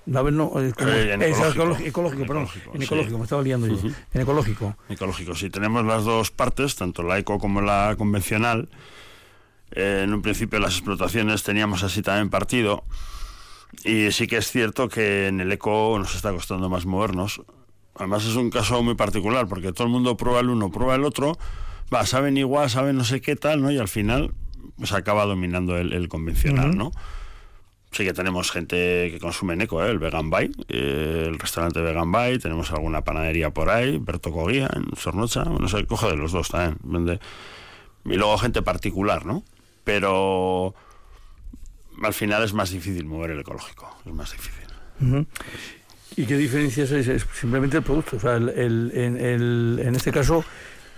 [0.07, 1.63] label no es como- Eh, en es ecológico.
[1.63, 2.85] ecológico, ecológico, En ecológico, en sí.
[2.85, 3.93] ecológico, me estaba liando yo, Ujú.
[4.13, 4.77] en ecológico.
[4.89, 5.51] Ecológico, sí.
[5.51, 8.69] Tenemos las dos partes, tanto la eco como la convencional.
[9.73, 12.85] Eh, en un principio las explotaciones teníamos así también partido.
[13.85, 17.43] Y sí que es cierto que en el eco nos está costando más movernos.
[17.97, 21.05] Además es un caso muy particular, porque todo el mundo prueba el uno, prueba el
[21.05, 21.37] otro,
[21.93, 23.71] va, saben igual, saben no sé qué tal, ¿no?
[23.73, 24.33] Y al final
[24.77, 26.91] pues acaba dominando el, el convencional, ¿no?
[27.97, 29.89] Sí que tenemos gente que consume en eco, ¿eh?
[29.91, 34.69] el Vegan Bay, eh, el restaurante Vegan Bay, tenemos alguna panadería por ahí, Berto Coguía,
[34.75, 36.77] en Sornocha, no sé, coge de los dos también.
[36.83, 37.21] vende.
[38.05, 39.45] Y luego gente particular, ¿no?
[39.85, 40.75] Pero
[42.03, 45.27] al final es más difícil mover el ecológico, es más difícil.
[46.17, 47.07] ¿Y qué diferencias es?
[47.09, 48.17] Es simplemente el producto.
[48.17, 50.45] O sea, el, el- en, el- en este caso.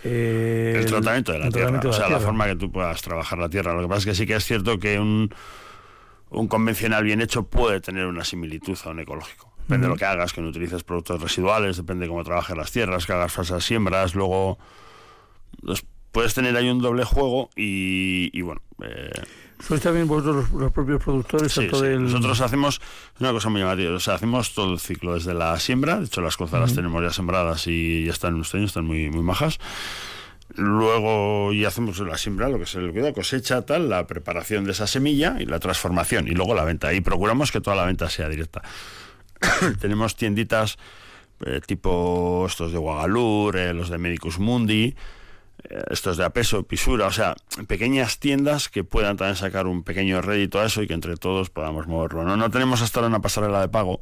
[0.05, 3.49] eh, el tratamiento de la tierra, o sea, la forma que tú puedas trabajar la
[3.49, 3.75] tierra.
[3.75, 5.31] Lo que pasa es que sí que es cierto que un,
[6.31, 9.53] un convencional bien hecho puede tener una similitud a un ecológico.
[9.63, 12.71] Depende de lo que hagas, que no utilices productos residuales, depende de cómo trabajes las
[12.71, 14.59] tierras, que hagas falsas siembras, luego
[15.65, 18.61] pues, puedes tener ahí un doble juego y, y bueno.
[18.83, 19.11] eh,
[19.59, 21.51] ¿Sois también vosotros los, los propios productores?
[21.53, 21.87] Sí, tanto sí.
[21.87, 22.81] del- Nosotros hacemos
[23.19, 23.93] una cosa muy llamativa.
[23.95, 25.99] O sea, hacemos todo el ciclo desde la siembra.
[25.99, 28.85] De hecho, las cosas las tenemos ya sembradas y ya están en este año, están
[28.85, 29.59] muy, muy majas.
[30.55, 34.73] Luego ya hacemos la siembra, lo que es el cuidado, cosecha, tal, la preparación de
[34.73, 36.93] esa semilla y la transformación y luego la venta.
[36.95, 38.63] Y procuramos que toda la venta sea directa.
[39.81, 40.79] tenemos tienditas
[41.45, 44.95] eh, tipo estos de Guagalur, eh, los de Medicus Mundi,
[45.69, 47.35] eh, estos de Apeso, Pisura, o sea,
[47.67, 51.51] pequeñas tiendas que puedan también sacar un pequeño rédito a eso y que entre todos
[51.51, 52.25] podamos moverlo.
[52.25, 53.99] No, no tenemos hasta ahora una pasarela de pago,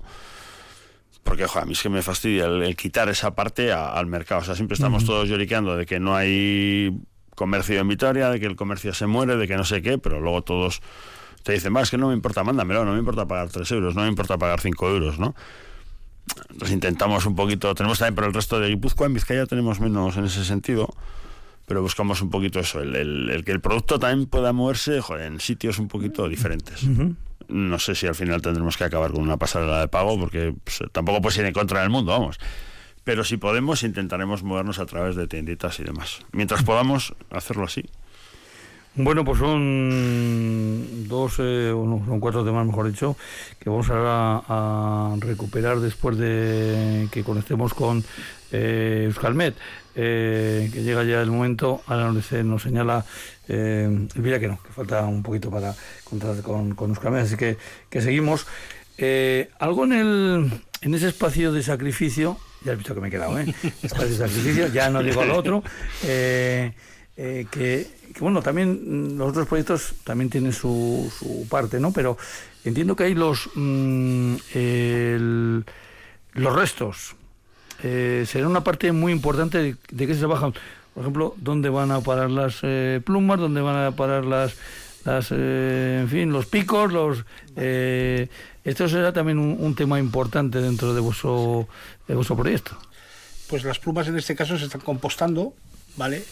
[1.25, 4.43] porque a mí es que me fastidia el, el quitar esa parte a- al mercado.
[4.43, 6.97] O sea, siempre estamos todos lloriqueando de que no hay
[7.35, 10.21] comercio en Vitoria, de que el comercio se muere, de que no sé qué, pero
[10.21, 10.81] luego todos
[11.43, 13.95] te dicen, va, es que no me importa, mándamelo, no me importa pagar 3 euros,
[13.95, 15.35] no me importa pagar 5 euros, ¿no?
[16.51, 20.17] Entonces intentamos un poquito, tenemos también por el resto de Guipúzcoa, en Vizcaya tenemos menos
[20.17, 20.89] en ese sentido,
[21.67, 25.27] pero buscamos un poquito eso, el, el- el que el producto también pueda moverse joder,
[25.27, 26.83] en sitios un poquito diferentes.
[27.49, 30.81] No sé si al final tendremos que acabar con una pasarela de pago, porque pues,
[30.93, 32.39] tampoco puede ir en contra del mundo, vamos.
[33.05, 36.21] Pero si podemos, intentaremos movernos a través de tienditas y demás.
[36.33, 37.85] Mientras podamos hacerlo así.
[38.97, 43.17] Bueno, pues son dos, eh, o no, son cuatro temas, mejor dicho,
[43.59, 48.05] que vamos ahora a recuperar después de que conectemos con
[48.53, 49.55] eh, Euskalmet,
[49.97, 53.05] eh, que llega ya el momento, ahora nos, dice- nos señala
[53.49, 57.57] eh, Elvira que no, que falta un poquito para contar con, con Euskalmet, así que,
[57.91, 58.47] que seguimos.
[58.99, 60.51] Eh, algo en, el,
[60.83, 63.53] en ese espacio de sacrificio, ya has visto que me he quedado, ¿eh?
[63.83, 65.63] Espacio de sacrificio, ya no digo al otro.
[66.05, 66.73] eh,
[67.17, 71.93] que, que, bueno, también los otros proyectos también tienen su, su parte, ¿no?
[71.93, 72.17] Pero
[72.65, 75.65] entiendo que hay los mm, el-
[76.33, 77.15] los restos.
[77.87, 80.53] Eh, será una parte muy importante de, de qué se trabaja.
[80.95, 84.55] Por ejemplo, dónde van a parar las eh, plumas, dónde van a parar las,
[85.05, 87.25] las eh, en fin, los picos, los.
[87.57, 88.29] eh,
[88.65, 91.69] esto será también un, un tema importante dentro de vuestro,
[92.09, 92.79] de vuestro proyecto.
[93.49, 95.53] Pues las plumas en este caso se están compostando,
[95.97, 96.25] ¿vale?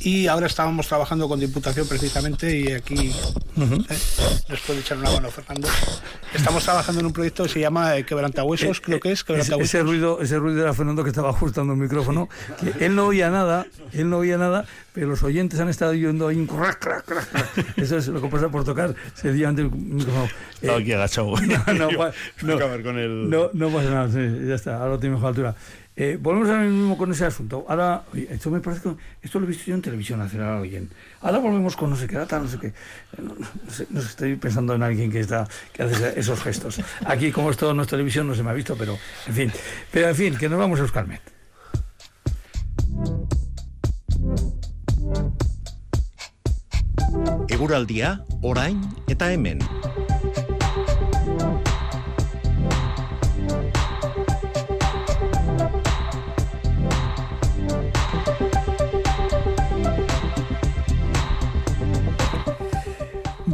[0.00, 3.98] Y ahora estábamos trabajando con Diputación precisamente y aquí ¿eh?
[4.48, 5.68] nos puede echar una mano Fernando.
[6.34, 9.74] Estamos trabajando en un proyecto que se llama eh, Quebrantahuesos, creo que es Ese, Quebrantahuesos.
[9.74, 12.28] ese ruido, ese ruido era Fernando que estaba ajustando el micrófono.
[12.78, 16.28] Que él no oía nada, él no oía nada, pero los oyentes han estado oyendo
[16.28, 17.78] ahí un crac, crac, crac, crac.
[17.78, 20.28] Eso es lo que pasa por tocar sencillamente el micrófono.
[20.60, 21.34] Estaba Eh, aquí agachado.
[21.40, 21.90] no, no,
[22.42, 22.54] no.
[22.54, 23.28] acabar con el...
[23.30, 25.54] no, no pasa nada, sí, ya está, ahora tiene mejor altura.
[26.00, 27.66] Eh, volvemos ahora mismo con ese asunto.
[27.68, 30.88] Ahora, esto me parece que esto lo he visto yo en televisión nacional a alguien.
[31.22, 32.72] Ahora volvemos con no sé qué data, no sé qué.
[33.20, 33.34] No,
[33.68, 36.80] sé, no estoy pensando en alguien que está que hace esos gestos.
[37.04, 39.52] Aquí, como esto no es televisión, no se me ha visto, pero en fin.
[39.90, 41.22] Pero en fin, que nos vamos a Euskalmet.
[47.48, 49.58] Eguraldia, orain eta hemen.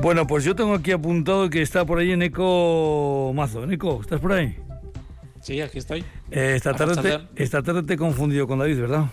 [0.05, 3.65] Bueno, pues yo tengo aquí apuntado que está por ahí en Eco Mazo.
[3.73, 4.55] Eco, ¿estás por ahí?
[5.41, 6.05] Sí, aquí estoy.
[6.31, 9.07] Eh, esta, tarde te, esta tarde te he confundido con David, ¿verdad?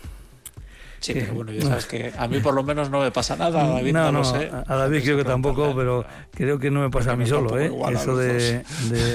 [1.01, 3.65] Sí, pero bueno, ya sabes que a mí por lo menos no me pasa nada,
[3.65, 4.51] a David no, no, sé.
[4.51, 7.71] A David creo que tampoco, pero creo que no me pasa a mí solo, ¿eh?
[7.91, 8.63] Eso de,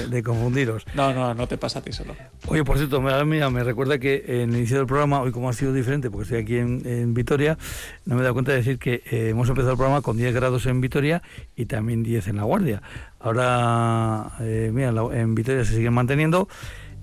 [0.09, 0.85] de, confundiros.
[0.97, 2.15] No, no, no te pasa a ti solo.
[2.47, 5.53] Oye, por cierto, mira, me recuerda que en el inicio del programa, hoy como ha
[5.53, 7.57] sido diferente, porque estoy aquí en, Vitoria,
[8.05, 10.33] no me he dado cuenta de decir que eh, hemos empezado el programa con 10
[10.33, 11.21] grados en Vitoria
[11.55, 12.81] y también 10 en La Guardia.
[13.19, 16.49] Ahora, eh, mira, en Vitoria se sigue manteniendo.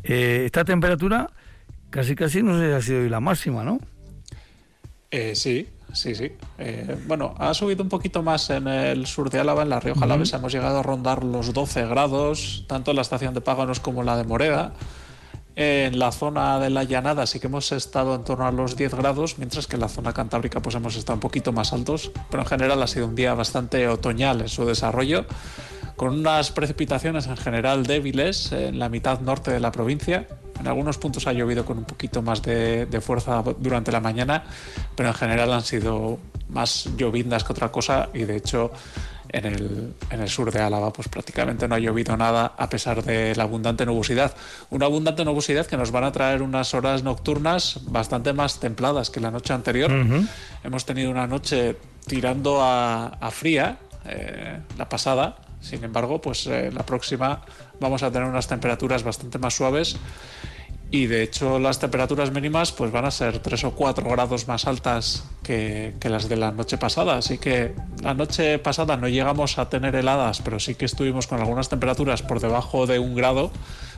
[0.02, 1.30] Eh, esta temperatura
[1.94, 3.78] casi casi no sé si ha sido hoy la máxima, ¿no?
[5.16, 6.32] Eh, sí, sí, sí.
[6.58, 10.06] Eh, bueno, ha subido un poquito más en el sur de Álava, en la Rioja
[10.06, 10.38] Alavesa.
[10.38, 14.06] Hemos llegado a rondar los 12 grados, tanto en la estación de Páganos como en
[14.06, 14.72] la de Moreda.
[15.54, 18.92] En la zona de la llanada sí que hemos estado en torno a los 10
[18.96, 22.42] grados, mientras que en la zona cantábrica pues hemos estado un poquito más altos, pero
[22.42, 25.26] en general ha sido un día bastante otoñal en su desarrollo,
[25.96, 30.26] con unas precipitaciones en general débiles en la mitad norte de la provincia,
[30.60, 34.44] en algunos puntos ha llovido con un poquito más de, fuerza durante la mañana,
[34.96, 38.70] pero en general han sido más llovindas que otra cosa y de hecho
[39.28, 43.02] en el, en el, sur de Álava pues prácticamente no ha llovido nada a pesar
[43.02, 44.34] de la abundante nubosidad.
[44.70, 49.20] Una abundante nubosidad que nos van a traer unas horas nocturnas bastante más templadas que
[49.20, 49.90] la noche anterior.
[50.62, 51.76] Hemos tenido una noche
[52.06, 57.42] tirando a, fría eh, la pasada, sin embargo pues eh, la próxima
[57.80, 59.96] vamos a tener unas temperaturas bastante más suaves
[60.90, 64.66] y de hecho las temperaturas mínimas pues van a ser 3 o 4 grados más
[64.66, 67.16] altas que, que, las de la noche pasada.
[67.16, 71.40] Así que la noche pasada no llegamos a tener heladas, pero sí que estuvimos con
[71.40, 73.50] algunas temperaturas por debajo de un grado,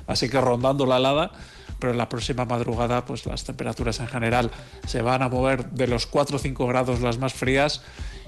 [0.07, 1.33] así que rondando la helada.
[1.79, 4.51] Pero en la próxima madrugada pues las temperaturas en general
[4.87, 7.83] se van a mover de los 4 o 5 grados las más frías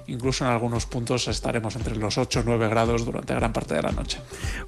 [0.09, 3.81] incluso en algunos puntos estaremos entre los 8 o 9 grados durante gran parte de
[3.81, 4.19] la noche.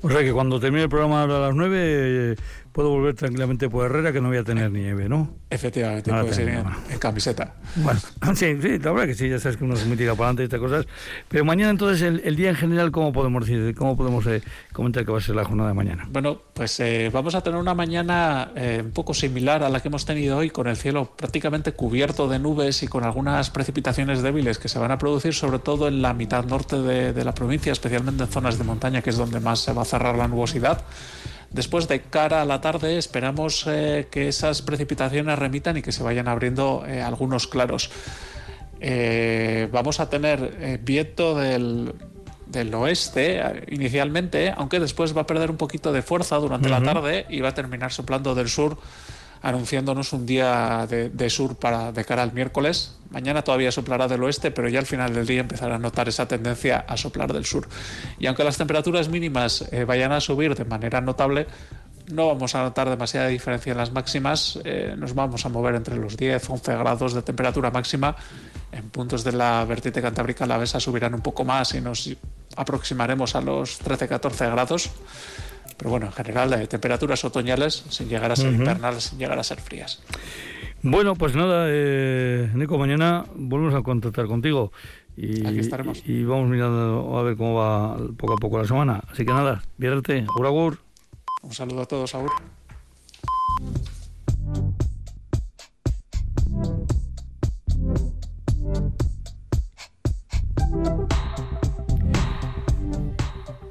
[0.02, 2.36] O sea que cuando termine el programa a las 9
[2.72, 5.30] puedo volver tranquilamente por Herrera que no voy a tener nieve, ¿no?
[5.50, 7.56] Efectivamente, puede ser en, camiseta.
[7.76, 8.00] Bueno,
[8.36, 10.44] sí, sí, la verdad que sí, ya sabes que uno se muy tira para adelante
[10.44, 10.88] y estas cosas.
[11.28, 13.76] Pero mañana entonces, el, día en general, ¿cómo podemos decir?
[13.76, 16.08] ¿Cómo podemos eh, comentar que va a ser la jornada de mañana?
[16.10, 19.90] Bueno, pues eh, vamos a tener una mañana eh, un poco similar a la que
[19.90, 24.58] hemos tenido hoy, con el cielo prácticamente cubierto de nubes y con algunas precipitaciones débiles
[24.58, 27.72] que se van a producir sobre todo en la mitad norte de, de la provincia,
[27.72, 30.84] especialmente en zonas de montaña, que es donde más se va a cerrar la nubosidad.
[31.52, 36.02] Después, de cara a la tarde, esperamos eh, que esas precipitaciones remitan y que se
[36.02, 37.92] vayan abriendo eh, algunos claros.
[38.80, 41.94] Eh, vamos a tener viento del,
[42.74, 47.42] oeste inicialmente, aunque después va a perder un poquito de fuerza durante la tarde y
[47.42, 48.78] va a terminar soplando del sur
[49.42, 52.98] anunciándonos un día de, sur para de cara al miércoles.
[53.10, 56.28] Mañana todavía soplará del oeste, pero ya al final del día empezará a notar esa
[56.28, 57.68] tendencia a soplar del sur.
[58.20, 61.48] Y aunque las temperaturas mínimas eh, vayan a subir de manera notable,
[62.12, 64.60] no vamos a notar demasiada diferencia en las máximas.
[64.64, 68.16] Eh, nos vamos a mover entre los 10, 11 grados de temperatura máxima.
[68.72, 72.10] En puntos de la vertiente cantábrica la besa subirán un poco más y nos
[72.56, 74.92] aproximaremos a los 13, 14 grados.
[75.82, 79.44] Pero bueno, en general, de temperaturas otoñales sin llegar a ser invernales, sin llegar a
[79.44, 80.00] ser frías.
[80.84, 84.72] Bueno, pues nada, eh, Nico, mañana volvemos a contactar contigo.
[85.18, 86.04] Y, Aquí estaremos.
[86.06, 89.02] Y, vamos mirando a ver cómo va poco a poco la semana.
[89.12, 90.20] Así que nada, viérate.
[90.30, 90.78] Agur, agur.
[91.42, 92.30] Un saludo a todos, agur.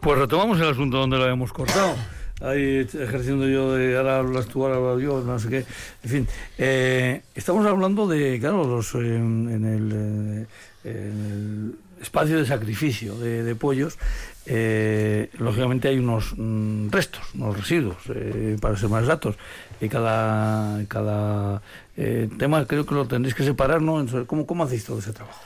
[0.00, 1.94] Pues retomamos el asunto donde lo habíamos cortado.
[2.40, 5.66] Ahí ejerciendo yo de ahora hablas tú, ahora hablo yo, no sé qué.
[6.02, 10.46] En fin, eh, estamos hablando de, claro, los, eh, en, el,
[10.84, 13.98] eh, espacio de sacrificio de, pollos,
[15.38, 17.98] lógicamente hay unos mm, restos, unos residuos,
[18.58, 19.36] para ser más exactos.
[19.82, 21.60] Y cada, cada
[22.38, 24.02] tema creo que lo tendréis que separar, ¿no?
[24.26, 25.42] ¿Cómo, ¿Cómo hacéis todo ese trabajo?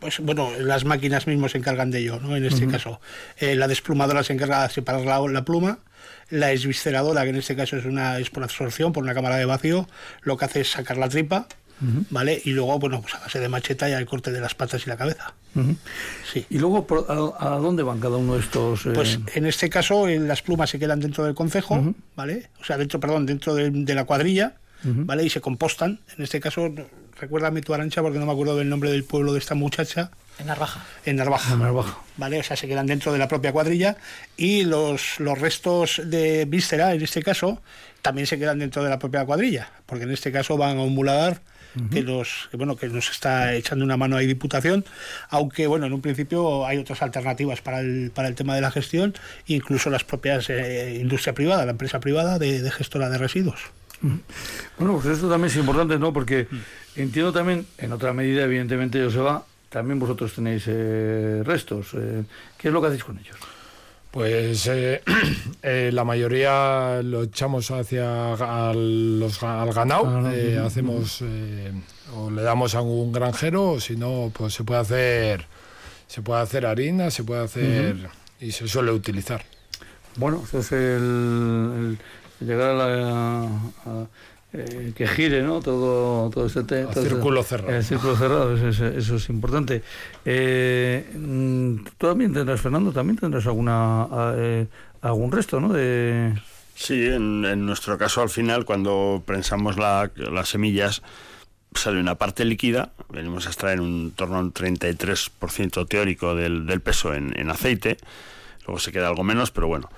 [0.00, 2.36] Pues bueno, las máquinas mismas se encargan de ello, ¿no?
[2.36, 3.00] En este caso,
[3.38, 5.78] Eh, la desplumadora se encarga de separar la, la pluma,
[6.30, 9.44] la esvisceradora, que en este caso es una es por absorción, por una cámara de
[9.44, 9.88] vacío,
[10.22, 11.46] lo que hace es sacar la tripa,
[12.10, 12.40] ¿vale?
[12.44, 14.88] Y luego, bueno, pues a base de macheta ya el corte de las patas y
[14.88, 15.34] la cabeza.
[16.32, 16.44] Sí.
[16.50, 16.86] Y luego,
[17.38, 18.86] ¿a, a dónde van cada uno de estos?
[18.86, 22.48] eh, Pues en este caso eh, las plumas se quedan dentro del concejo, ¿vale?
[22.60, 25.24] O sea, dentro, perdón, dentro de, de la cuadrilla, ¿vale?
[25.24, 26.00] Y se compostan.
[26.16, 26.72] En este caso,
[27.20, 30.46] recuérdame tu arancha porque no me acuerdo del nombre del pueblo de esta muchacha, En
[30.46, 30.84] Narvaja.
[31.04, 31.52] en Narvaja.
[31.54, 31.98] En Narvaja.
[32.16, 32.40] ¿Vale?
[32.40, 33.96] O sea, se quedan dentro de la propia cuadrilla
[34.36, 37.62] y los, los restos de víscera, en este caso,
[38.02, 40.94] también se quedan dentro de la propia cuadrilla, porque en este caso van a un
[40.94, 41.40] muladar
[41.92, 44.86] que nos que, bueno que nos está echando una mano ahí Diputación,
[45.28, 48.70] aunque bueno en un principio hay otras alternativas para el, para el tema de la
[48.70, 49.12] gestión,
[49.46, 53.60] incluso las propias eh, industria privada, la empresa privada de, de gestora de residuos.
[54.78, 56.12] Bueno, pues esto también es importante, ¿no?
[56.12, 56.46] Porque
[56.96, 61.88] entiendo también, en otra medida, evidentemente, Joseba, también vosotros tenéis eh, restos.
[61.94, 62.24] eh,
[62.58, 63.36] ¿Qué es lo que hacéis con ellos?
[64.10, 65.02] Pues eh,
[65.62, 71.22] eh, la mayoría lo echamos hacia al, los, al ganado, Ah, eh, hacemos
[72.14, 75.46] o le damos a un granjero, o si no, pues se puede hacer
[76.06, 77.96] se puede hacer harina, se puede hacer
[78.40, 79.44] y se suele utilizar.
[80.14, 81.98] Bueno, eso es el, el
[82.40, 83.42] llegar a la...
[83.86, 84.06] a-
[84.52, 85.60] eh, que gire, ¿no?
[85.60, 86.92] Todo, todo este tema.
[86.94, 87.76] Círculo cerrado.
[87.76, 89.82] El círculo cerrado, eso, es- eso es importante.
[90.24, 94.66] Eh, mm, tú también tendrás, Fernando, también tendrás alguna a- eh,
[95.02, 95.72] algún resto, ¿no?
[95.72, 96.32] De...
[96.74, 101.02] Sí, en, en nuestro caso al final cuando prensamos la- las semillas
[101.74, 106.80] sale una parte líquida, venimos a extraer un torno a un 33% teórico del, del
[106.80, 107.98] peso en, en aceite,
[108.66, 109.90] luego se queda algo menos, pero bueno.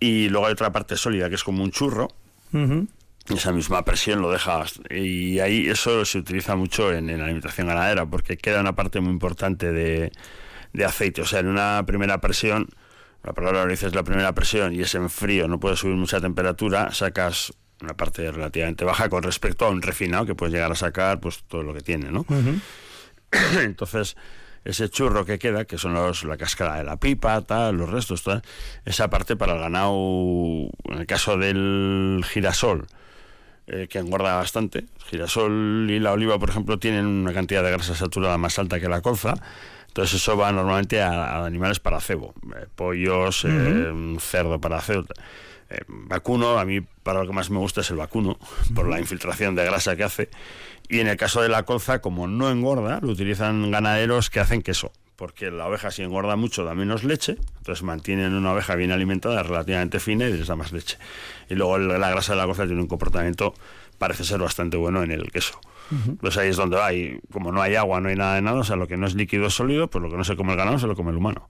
[0.00, 2.08] Y luego hay otra parte sólida que es como un churro,
[2.52, 2.86] Ujú.
[3.34, 7.66] esa misma presión lo dejas y ahí eso se utiliza mucho en, en la alimentación
[7.66, 10.12] ganadera porque queda una parte muy importante de,
[10.72, 12.68] de aceite, o sea, en una primera presión,
[13.24, 16.20] la palabra lo dices la primera presión y es en frío, no puedes subir mucha
[16.20, 20.76] temperatura, sacas una parte relativamente baja con respecto a un refinado que puedes llegar a
[20.76, 22.24] sacar pues todo lo que tiene, ¿no?
[23.60, 24.16] Entonces,
[24.66, 28.24] ese churro que queda, que son los, la cáscara de la pipa, tal, los restos,
[28.24, 28.42] tal,
[28.84, 29.94] esa parte para el ganado,
[30.84, 32.86] en el caso del girasol,
[33.68, 34.80] eh, que engorda bastante.
[34.80, 38.80] El girasol y la oliva, por ejemplo, tienen una cantidad de grasa saturada más alta
[38.80, 39.34] que la colza.
[39.86, 45.06] Entonces eso va normalmente a, a animales para cebo, eh, pollos, eh, cerdo para cebo.
[45.86, 48.36] vacuno, a mí para lo que más me gusta es el vacuno,
[48.74, 50.28] por la infiltración de grasa que hace.
[50.88, 54.62] Y en el caso de la colza, como no engorda, lo utilizan ganaderos que hacen
[54.62, 58.92] queso, porque la oveja si engorda mucho da menos leche, entonces mantienen una oveja bien
[58.92, 60.98] alimentada, relativamente fina y les da más leche.
[61.48, 63.54] Y luego la grasa de la colza tiene un comportamiento,
[63.98, 65.60] parece ser bastante bueno en el queso.
[66.20, 68.58] Pues ahí es donde va, y como no hay agua, no hay nada de nada,
[68.58, 70.52] o sea, lo que no es líquido es sólido, pues lo que no se come
[70.52, 71.48] el ganado se lo come el humano.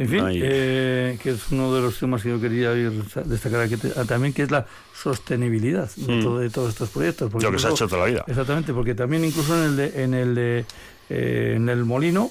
[0.00, 4.04] En fin, eh, que es uno de los temas que yo quería destacar aquí ah,
[4.04, 6.22] también, que es la sostenibilidad de, Mm.
[6.22, 7.30] todo- de todos estos proyectos.
[7.32, 8.24] porque Lo que se ha hecho toda la vida.
[8.28, 10.64] Exactamente, porque también incluso en el de, en el de,
[11.10, 12.30] eh, en el molino,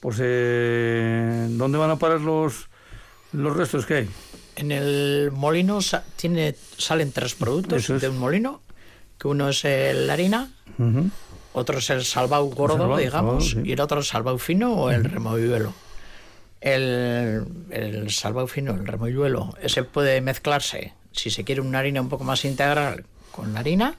[0.00, 2.68] pues eh, ¿dónde van a parar los
[3.32, 4.08] los restos que hay?
[4.56, 8.00] En el molino sa- tiene, salen tres productos es.
[8.00, 8.60] de un molino,
[9.18, 10.50] que uno es el- la harina,
[11.52, 13.58] otro es el salvau gordo, digamos, sí.
[13.64, 15.72] y el otro el salvau fino o el removiuelo.
[16.60, 22.08] El, el salvau fino, el removiuelo, ese puede mezclarse, si se quiere una harina un
[22.08, 23.94] poco más integral, con la harina,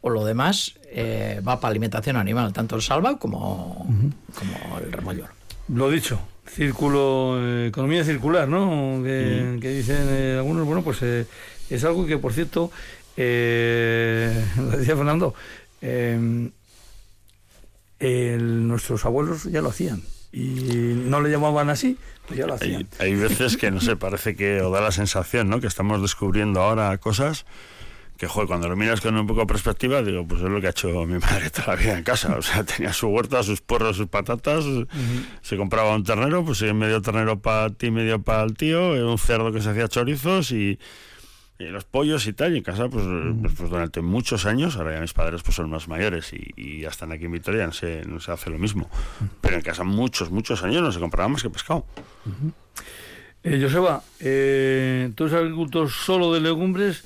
[0.00, 3.86] o lo demás eh, va para alimentación animal, tanto el salvau como,
[4.34, 5.32] como el removiuelo.
[5.68, 9.02] Lo dicho, círculo, eh, economía circular, ¿no?
[9.04, 11.26] Que, que dicen eh, algunos, bueno, pues eh,
[11.68, 12.72] es algo que, por cierto,
[13.18, 15.34] eh, lo decía Fernando,
[15.82, 16.52] el-
[18.66, 22.88] nuestros abuelos ya lo hacían y no le llamaban así, pues ya lo hacían.
[22.98, 25.60] Hay, hay veces que, no sé, parece que, o da la sensación, ¿no?
[25.60, 27.44] Que estamos descubriendo ahora cosas
[28.20, 30.66] que, joder, cuando lo miras con un poco de perspectiva, digo, pues es lo que
[30.66, 32.36] ha hecho mi madre toda la vida en casa.
[32.36, 34.62] O sea, tenía su huerta, sus porros, sus patatas,
[35.40, 39.16] se compraba un ternero, pues medio ternero para ti, medio para el tío, eh, un
[39.16, 40.78] cerdo que se hacía chorizos y,
[41.60, 42.54] y los pollos y tal.
[42.54, 43.04] Y en casa, pues,
[43.40, 46.80] pues, pues durante muchos años, ahora ya mis padres pues son más mayores y, y
[46.80, 48.88] ya están aquí en Vitoria, no se, no se hace lo mismo.
[49.40, 51.84] Pero en casa muchos, muchos años no se compraba más que pescado.
[53.42, 57.04] Eh, Joseba, eh, ¿tú eres agricultor solo de legumbres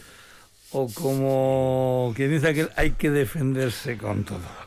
[0.72, 4.64] o como quien dice que hay que defenderse con todo?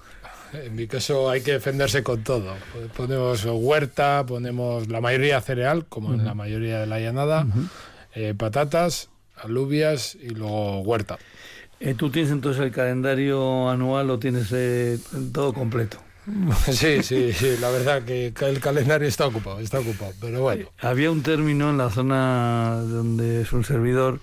[0.53, 2.55] En mi caso hay que defenderse con todo.
[2.95, 7.45] Ponemos huerta, ponemos la mayoría cereal, como en la mayoría de la llanada,
[8.15, 9.09] eh, patatas,
[9.41, 11.17] alubias y luego huerta.
[11.79, 14.97] Eh, ¿Tú tienes entonces el calendario anual o tienes eh,
[15.33, 15.97] todo completo?
[16.71, 20.67] Sí, sí, sí, la verdad que el calendario está ocupado, está ocupado, pero bueno.
[20.79, 24.19] Había un término en la zona donde es un servidor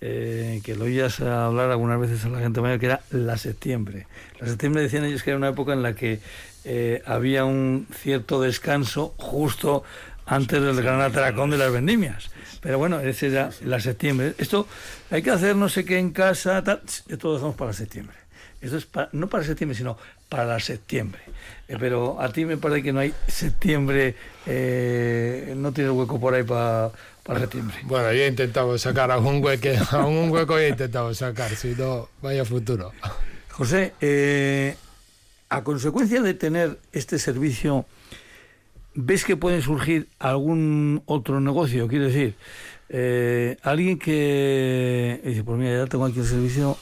[0.00, 4.06] eh, que lo oías hablar algunas veces a la gente mayor, que era la septiembre.
[4.38, 6.20] La septiembre decían ellos que era una época en la que
[6.64, 9.82] eh, había un cierto descanso justo
[10.28, 12.30] antes del gran atracón de las vendimias.
[12.60, 14.34] Pero bueno, ese era la septiembre.
[14.38, 14.66] Esto
[15.10, 18.16] hay que hacer no sé qué en casa, tal, esto lo dejamos para septiembre.
[18.60, 19.96] Esto es no para septiembre, sino
[20.28, 21.20] para septiembre.
[21.68, 24.16] Eh, pero a ti me parece que no hay septiembre,
[24.46, 26.90] eh, no tienes hueco por ahí para
[27.28, 27.76] para septiembre.
[27.82, 31.74] Bueno, yo he intentado sacar a un hueco, a un hueco he intentado sacar, si
[31.74, 32.92] no, vaya futuro.
[33.50, 34.76] José, eh,
[35.50, 37.84] a consecuencia de tener este servicio,
[38.98, 41.86] ¿ves que puede surgir algún otro negocio?
[41.86, 42.34] Quiero decir,
[43.62, 46.76] alguien que dice, pues mira, ya tengo aquí el servicio,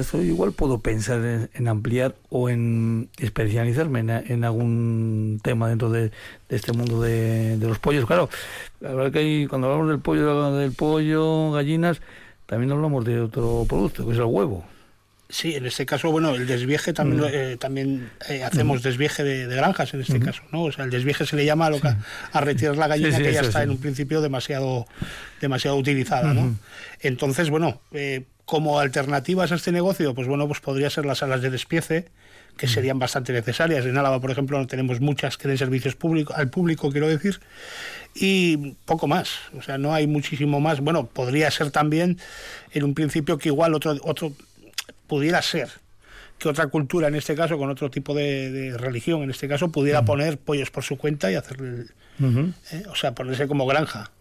[0.00, 6.10] eso igual puedo pensar en, ampliar o en especializarme en, algún tema dentro de,
[6.48, 8.06] este mundo de, los pollos.
[8.06, 8.28] Claro,
[8.80, 12.02] la verdad que cuando hablamos del pollo, del pollo, gallinas,
[12.46, 14.64] también hablamos de otro producto, que es el huevo.
[15.30, 17.26] Sí, en este caso, bueno, el desvieje también, mm.
[17.32, 18.82] eh, también eh, hacemos mm.
[18.82, 20.64] desvieje de, granjas en este caso, ¿no?
[20.64, 21.80] O sea, el desvieje se le llama a, lo
[22.32, 24.86] a retirar la gallina que ya está en un principio demasiado,
[25.40, 26.56] demasiado utilizada, ¿no?
[27.00, 31.42] Entonces, bueno, eh, como alternativas a este negocio, pues bueno, pues podría ser las salas
[31.42, 32.08] de despiece,
[32.56, 33.86] que serían bastante necesarias.
[33.86, 37.40] En Álava, por ejemplo, no tenemos muchas que den servicios públicos, al público, quiero decir,
[38.14, 39.30] y poco más.
[39.56, 40.80] O sea, no hay muchísimo más.
[40.80, 42.18] Bueno, podría ser también,
[42.72, 44.32] en un principio, que igual otro, otro
[45.10, 45.68] pudiera ser
[46.38, 50.04] que otra cultura, en este caso, con otro tipo de, religión, en este caso, pudiera
[50.04, 51.86] poner pollos por su cuenta y hacerle,
[52.20, 54.12] eh, o sea, ponerse como granja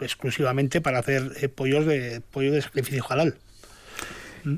[0.00, 3.36] exclusivamente para hacer eh, pollos de pollo de sacrificio halal.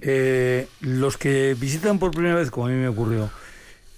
[0.01, 3.31] Eh, los que visitan por primera vez, como a mí me ocurrió,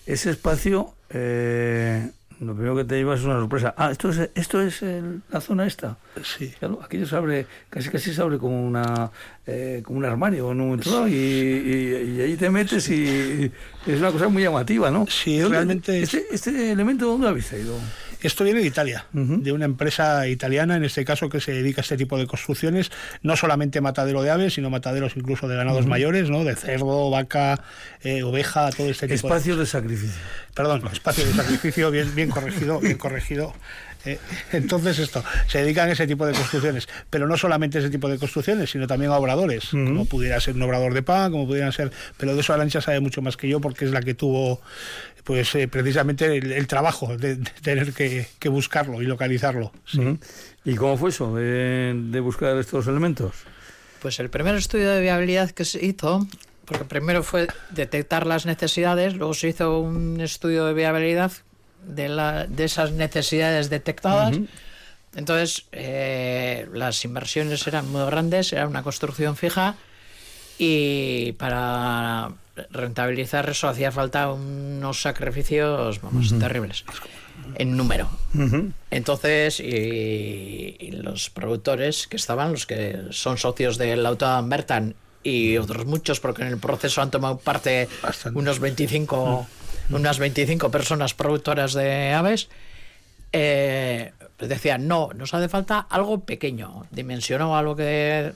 [0.07, 2.11] ese espacio, eh,
[2.41, 3.75] lo primero que te llevas es una sorpresa.
[3.77, 4.85] Ah, esto es, esto es
[5.31, 5.97] la zona esta.
[6.23, 6.53] Sí.
[6.59, 9.11] Claro, aquello se abre, casi casi se abre como una
[9.47, 13.51] eh, como un armario en un y, y, ahí te metes y,
[13.87, 15.07] es una cosa muy llamativa, ¿no?
[15.07, 16.03] Sí, realmente.
[16.03, 17.79] Este, este elemento, ¿dónde habéis ido?
[18.23, 21.83] Esto viene de Italia, de una empresa italiana, en este caso, que se dedica a
[21.83, 22.91] este tipo de construcciones,
[23.23, 26.45] no solamente matadero de aves, sino mataderos incluso de ganados mayores, ¿no?
[26.45, 27.63] de cerdo, vaca,
[28.03, 29.67] eh, oveja, todo este tipo Espacios de...
[29.67, 30.21] sacrificio.
[30.55, 33.53] Perdón, espacios de sacrificio, bien, bien corregido, bien corregido.
[34.07, 34.19] Eh,
[34.53, 38.19] entonces esto, se dedican a ese tipo de construcciones, pero no solamente ese tipo de
[38.19, 41.91] construcciones, sino también a obradores, como pudiera ser un obrador de pan, como pudieran ser,
[42.17, 44.61] pero de eso Alancha sabe mucho más que yo porque es la que tuvo
[45.25, 49.73] pues eh, precisamente el, trabajo de, tener que, buscarlo y localizarlo.
[50.65, 53.35] ¿Y cómo fue eso de, de buscar estos elementos?
[54.01, 56.29] Pues el primer estudio de viabilidad que se hizo
[56.67, 61.33] porque primero fue detectar las necesidades, luego se hizo un estudio de viabilidad
[61.87, 64.39] de, la, de esas necesidades detectadas.
[65.15, 69.77] Entonces, eh, las inversiones eran muy grandes, era una construcción fija
[70.59, 72.33] y para
[72.71, 76.85] rentabilizar eso hacía falta unos sacrificios, vamos, terribles
[77.55, 78.09] en número.
[78.91, 85.87] Entonces, y, los productores que estaban, los que son socios del Auto Bertan y otros
[85.87, 87.89] muchos, porque en el proceso han tomado parte
[88.35, 89.47] unos 25
[89.91, 92.49] unas 25 personas productoras de aves,
[93.33, 98.33] eh, pues decían, no, nos hace falta algo pequeño, dimensionado algo que...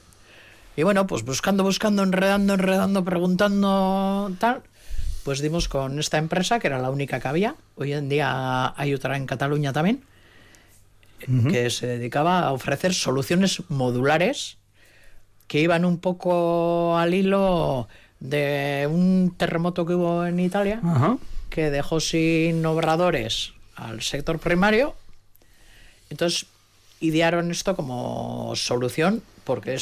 [0.75, 4.63] Y bueno, pues buscando, buscando, enredando, enredando, preguntando, tal,
[5.23, 7.55] pues dimos con esta empresa, que era la única que había.
[7.75, 10.03] Hoy en día hay otra en Cataluña también,
[11.49, 14.57] que se dedicaba a ofrecer soluciones modulares
[15.47, 17.87] que iban un poco al hilo
[18.21, 20.79] de un terremoto que hubo en Italia,
[21.51, 24.95] que dejó sin obradores al sector primario.
[26.09, 26.47] Entonces
[26.99, 29.75] idearon esto como solución porque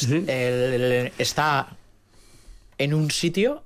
[1.18, 1.68] está
[2.78, 3.64] en un sitio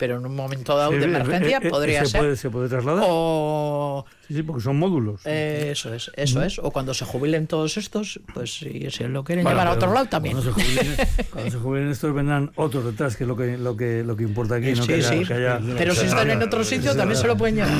[0.00, 2.20] pero en un momento dado de emergencia eh, eh, podría se ser.
[2.20, 3.04] Puede, se puede trasladar.
[3.06, 4.06] O.
[4.26, 5.20] Sí, sí, porque son módulos.
[5.26, 6.58] eso es, eso es.
[6.58, 10.06] O cuando se jubilen todos estos, pues si se lo quieren llevar a otro lado
[10.06, 10.36] también.
[10.36, 10.96] Cuando se, jubilen,
[11.30, 14.22] cuando se jubilen estos vendrán otros detrás, que es lo que, lo que, lo que
[14.22, 14.74] importa aquí.
[14.74, 15.22] Sí, no sí.
[15.76, 17.74] pero si están en otro sitio también se lo pueden llevar.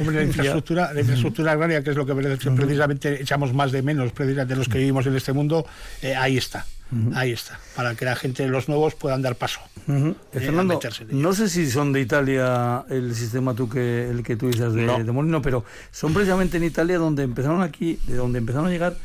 [0.00, 4.12] Hombre, la infraestructura, la infraestructura agraria, que es lo que precisamente echamos más de menos
[4.12, 5.64] de los que vivimos en este mundo,
[6.02, 6.66] eh, ahí está.
[7.14, 9.60] Ahí está, para que la gente, los nuevos, puedan dar paso.
[9.88, 10.78] Eh, Fernando,
[11.10, 15.12] no sé si son de Italia el sistema tú que el que tú dices de,
[15.12, 18.96] Molino, pero son precisamente en Italia donde empezaron aquí, de donde empezaron a llegar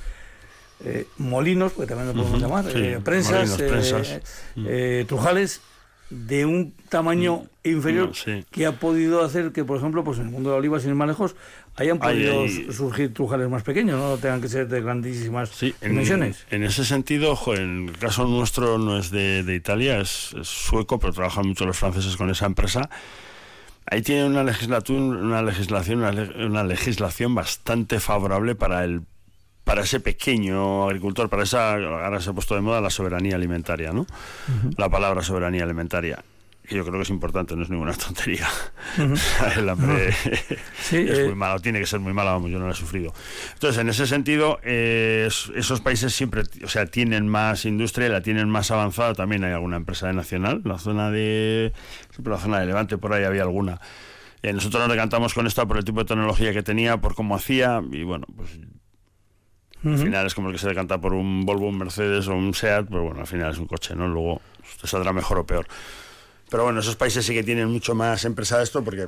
[0.86, 3.58] eh, molinos, porque también lo podemos llamar, eh, prensas,
[5.08, 5.62] trujales,
[6.10, 8.46] de un tamaño inferior Mm, sí.
[8.50, 10.90] que ha podido hacer que, por ejemplo, pues en el mundo de la oliva, sin
[10.90, 11.36] ir más lejos,
[11.80, 15.92] hayan Ay, podido surgir trujales más pequeños, no tengan que ser de grandísimas Sí, en,
[15.92, 16.46] dimensiones.
[16.52, 20.48] en ese sentido, jo, en el caso nuestro no es de, de Italia, es, es
[20.48, 22.90] sueco, pero trabajan mucho los franceses con esa empresa.
[23.92, 29.02] Ahí tienen una legislación, una legislación, una, le- una legislación bastante favorable para el
[29.64, 33.94] para ese pequeño agricultor, para esa ahora se ha puesto de moda la soberanía alimentaria,
[33.94, 34.08] ¿no?
[34.78, 36.24] La palabra soberanía alimentaria.
[36.70, 38.48] Que yo creo que es importante, no es ninguna tontería.
[39.58, 40.12] el hambre
[40.80, 42.76] Sí, es eh, muy malo, tiene que ser muy malo, vamos, yo no lo he
[42.76, 43.12] sufrido.
[43.54, 48.22] Entonces, en ese sentido, eh, es- esos países siempre, o sea, tienen más industria, la
[48.22, 49.16] tienen más avanzada.
[49.16, 51.74] También hay alguna empresa de nacional, la zona de,
[52.24, 53.82] la zona de Levante, por ahí había alguna.
[54.44, 57.36] Eh, nosotros nos decantamos con esta por el tipo de tecnología que tenía, por cómo
[57.36, 58.52] hacía, y bueno, pues
[59.86, 62.54] al final es como el que se decanta por un Volvo, un Mercedes o un
[62.54, 64.08] Seat, pero bueno, al final es un coche, ¿no?
[64.08, 64.42] Luego
[64.82, 65.68] te saldrá mejor o peor.
[66.50, 69.08] Pero bueno, esos países sí que tienen mucho más empresa de esto porque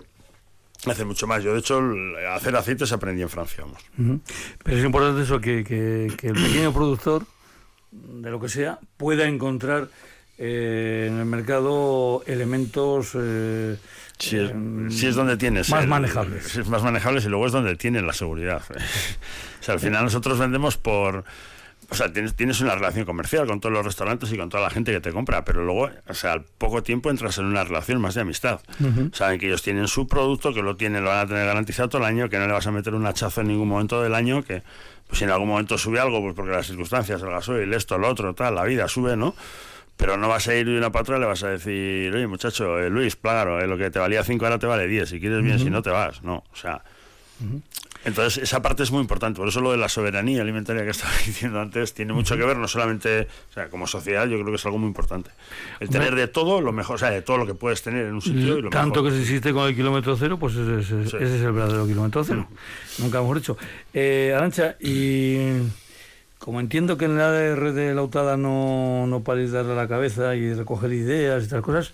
[0.86, 1.44] hacen mucho más.
[1.44, 1.82] Yo, de hecho,
[2.34, 4.22] hacer aceite se aprendí en Francia, vamos.
[4.64, 7.26] Pero es importante eso, que, que- que el pequeño productor,
[7.92, 9.88] de lo que sea, pueda encontrar
[10.38, 13.76] eh, en el mercado elementos eh,
[14.18, 14.56] Si es, eh,
[14.90, 15.70] si es donde tienes.
[15.70, 16.46] más manejables.
[16.48, 18.62] si es más manejables y luego es donde tienes la seguridad.
[19.62, 21.26] o sea, al final nosotros vendemos por.
[21.92, 24.70] O sea, tienes, tienes una relación comercial con todos los restaurantes y con toda la
[24.70, 28.00] gente que te compra, pero luego, o sea, al poco tiempo entras en una relación
[28.00, 28.62] más de amistad.
[29.12, 32.02] Saben que ellos tienen su producto, que lo tienen, lo van a tener garantizado todo
[32.02, 34.42] el año, que no le vas a meter un hachazo en ningún momento del año,
[34.42, 34.64] que
[35.06, 38.08] pues si en algún momento sube algo, pues porque las circunstancias, el gasoil, esto, lo
[38.08, 39.36] otro, tal, la vida sube, ¿no?
[39.98, 42.80] Pero no vas a ir de una patrona y le vas a decir, oye, muchacho,
[42.80, 45.10] eh, Luis, claro, eh, lo que te valía 5 ahora te vale 10.
[45.10, 46.24] Si quieres bien, si no te vas.
[46.24, 46.82] No, o sea.
[48.04, 49.38] Entonces, esa parte es muy importante.
[49.40, 52.58] Por eso lo de la soberanía alimentaria que estaba diciendo antes tiene mucho que ver,
[52.58, 55.30] no solamente, o sea, como sociedad, yo creo que es algo muy importante.
[55.80, 58.16] El tener de todo lo mejor, o sea, de todo lo que puedes tener en
[58.16, 59.10] un sitio y lo Tanto mejor.
[59.12, 61.18] que se existe con el kilómetro cero, pues ese, ese- Sí.
[61.18, 62.48] ese es el verdadero kilómetro cero.
[62.98, 63.56] Nunca hemos dicho.
[63.94, 65.60] Eh, Arancha, y
[66.40, 70.36] como entiendo que en la ADR de Lautada no, no paréis darle a la cabeza
[70.36, 71.94] y recoger ideas y tal cosas,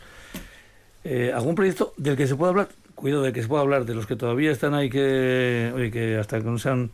[1.03, 2.70] eh, ¿algún proyecto del que se pueda hablar?
[2.98, 6.18] Cuidado, del que se pueda hablar, de los que todavía están ahí que, oye, que
[6.18, 6.89] hasta que no sean...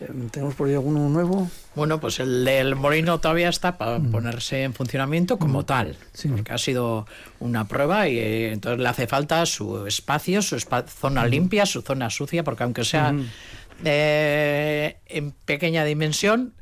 [0.00, 1.50] eh, ¿Tenemos por ahí alguno nuevo?
[1.74, 6.28] Bueno, pues el del molino todavía está para ponerse en funcionamiento como tal, Sí.
[6.28, 7.06] porque ha sido
[7.38, 11.82] una prueba y eh, entonces le hace falta su espacio, su espa- zona limpia, su
[11.82, 13.14] zona sucia, porque aunque sea
[13.84, 16.54] eh, en pequeña dimensión,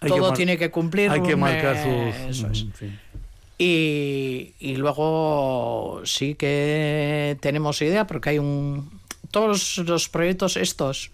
[0.00, 1.10] Hay todo tiene que cumplir.
[1.12, 2.28] Hay que marcar sus...
[2.28, 2.64] eso es.
[2.64, 2.98] mm, sí.
[3.58, 9.00] Y, y luego sí que tenemos idea, porque hay un.
[9.30, 11.10] Todos los proyectos estos,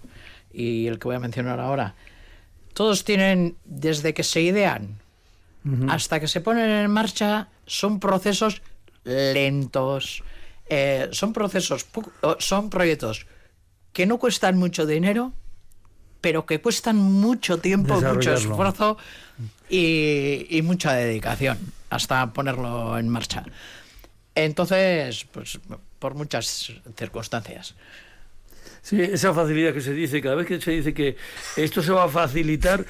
[0.52, 1.94] y el que voy a mencionar ahora,
[2.74, 4.98] todos tienen, desde que se idean
[5.88, 8.62] hasta que se ponen en marcha, son procesos
[9.04, 10.24] lentos.
[10.68, 11.86] eh, son procesos,
[12.40, 13.26] son proyectos
[13.92, 15.32] que no cuestan mucho dinero,
[16.20, 18.98] pero que cuestan mucho tiempo, mucho esfuerzo
[19.70, 21.58] y, y mucha dedicación
[21.92, 23.44] hasta ponerlo en marcha.
[24.34, 25.60] Entonces, pues
[25.98, 27.74] por muchas circunstancias.
[28.80, 31.16] Sí, esa facilidad que se dice, cada vez que se dice que
[31.56, 32.84] esto se va a facilitar,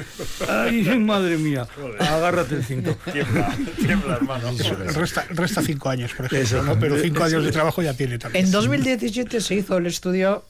[0.49, 1.67] ay, madre mía,
[1.99, 2.97] agárrate el cinto.
[3.13, 4.53] Tiembla, tiembla, hermano.
[4.95, 6.81] Resta, resta cinco años, por ejemplo, ¿no?
[6.81, 8.47] pero cinco años de trabajo ya tiene también.
[8.47, 10.45] En 2017 se hizo el estudio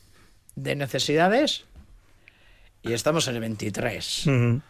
[0.55, 1.65] de necesidades
[2.83, 4.27] y estamos en el 23.
[4.27, 4.63] Ujú.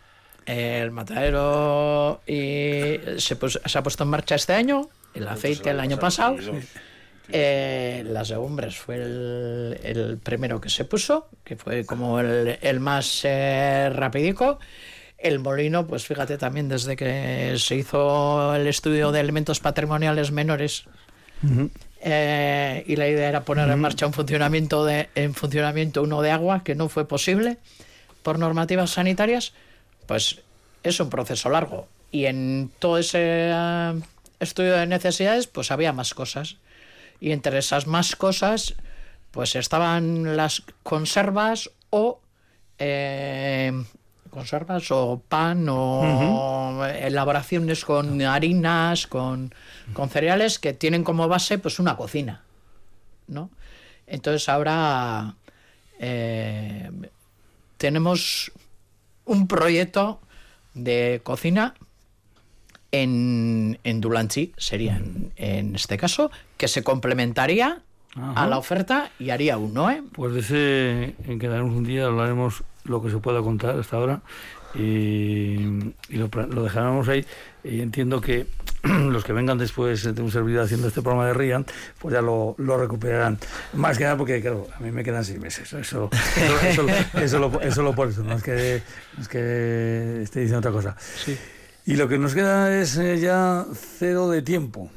[0.46, 6.36] El matadero y se, ha puesto en marcha este año, el aceite el año pasado.
[7.34, 12.80] Eh, las legumbres fue el, el primero que se puso, que fue como el, el
[12.80, 14.58] más eh, rapidico.
[15.16, 20.84] El molino, pues fíjate también desde que se hizo el estudio de elementos patrimoniales menores
[22.00, 26.30] eh, y la idea era poner en marcha un funcionamiento de, en funcionamiento uno de
[26.30, 27.58] agua que no fue posible
[28.22, 29.52] por normativas sanitarias,
[30.06, 30.40] pues
[30.82, 31.88] es un proceso largo.
[32.10, 34.00] Y en todo ese eh,
[34.40, 36.56] estudio de necesidades, pues había más cosas.
[37.20, 38.74] Y entre esas más cosas,
[39.30, 42.20] pues estaban las conservas o
[42.78, 43.72] eh,
[44.30, 49.54] conservas o pan o elaboraciones con harinas, con,
[49.92, 52.42] con cereales que tienen como base pues una cocina,
[53.28, 53.50] ¿no?
[54.06, 55.34] Entonces ahora
[55.98, 56.90] eh,
[57.76, 58.52] tenemos
[59.32, 60.20] un proyecto
[60.74, 61.74] de cocina
[62.92, 67.80] en, en Dulantzi, sería en, en este caso, que se complementaría
[68.14, 68.44] Ajá.
[68.44, 70.02] a la oferta y haría uno, ¿eh?
[70.12, 74.20] Pues de ese en quedaremos un día, hablaremos lo que se pueda contar hasta ahora
[74.74, 75.56] y,
[76.10, 77.24] lo, lo dejaremos ahí
[77.64, 78.46] y entiendo que
[78.82, 81.64] los que vengan después de un servidor haciendo este programa de Rian,
[81.98, 83.38] pues ya lo, lo, recuperarán.
[83.74, 85.72] Más que nada porque, claro, a mí me quedan seis meses.
[85.72, 86.10] Eso, eso,
[87.14, 88.82] eso, lo, eso lo por eso, no es que,
[89.20, 90.96] es que esté diciendo otra cosa.
[90.98, 91.36] Sí.
[91.84, 93.66] Y lo que nos queda es eh, ya
[93.98, 94.90] cero de tiempo.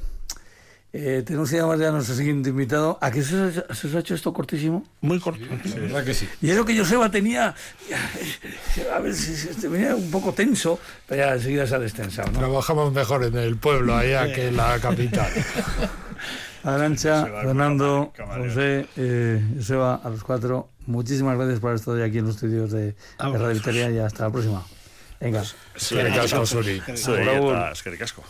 [0.97, 2.97] Eh, tenemos que llamar ya a nuestro siguiente invitado.
[3.01, 4.81] ¿A qué se os, ha, se os ha hecho esto cortísimo?
[5.01, 5.43] Muy corto.
[5.65, 6.25] Sí, la verdad que sí.
[6.41, 7.53] Y eso que Joseba tenía,
[8.93, 12.31] a ver, si, si, venía un poco tenso, pero ya enseguida se ha destensado.
[12.31, 12.39] ¿no?
[12.39, 15.29] Trabajamos mejor en el pueblo allá que en la capital.
[16.63, 22.27] Arancha, Fernando, José, eh, Joseba, a los cuatro, muchísimas gracias por estar hoy aquí en
[22.27, 24.65] los estudios de, de Radio Victoria y hasta la próxima.
[25.19, 25.43] Venga.
[25.75, 26.81] Eskerrik asko zuri.
[26.87, 28.23] Eskerrik asko.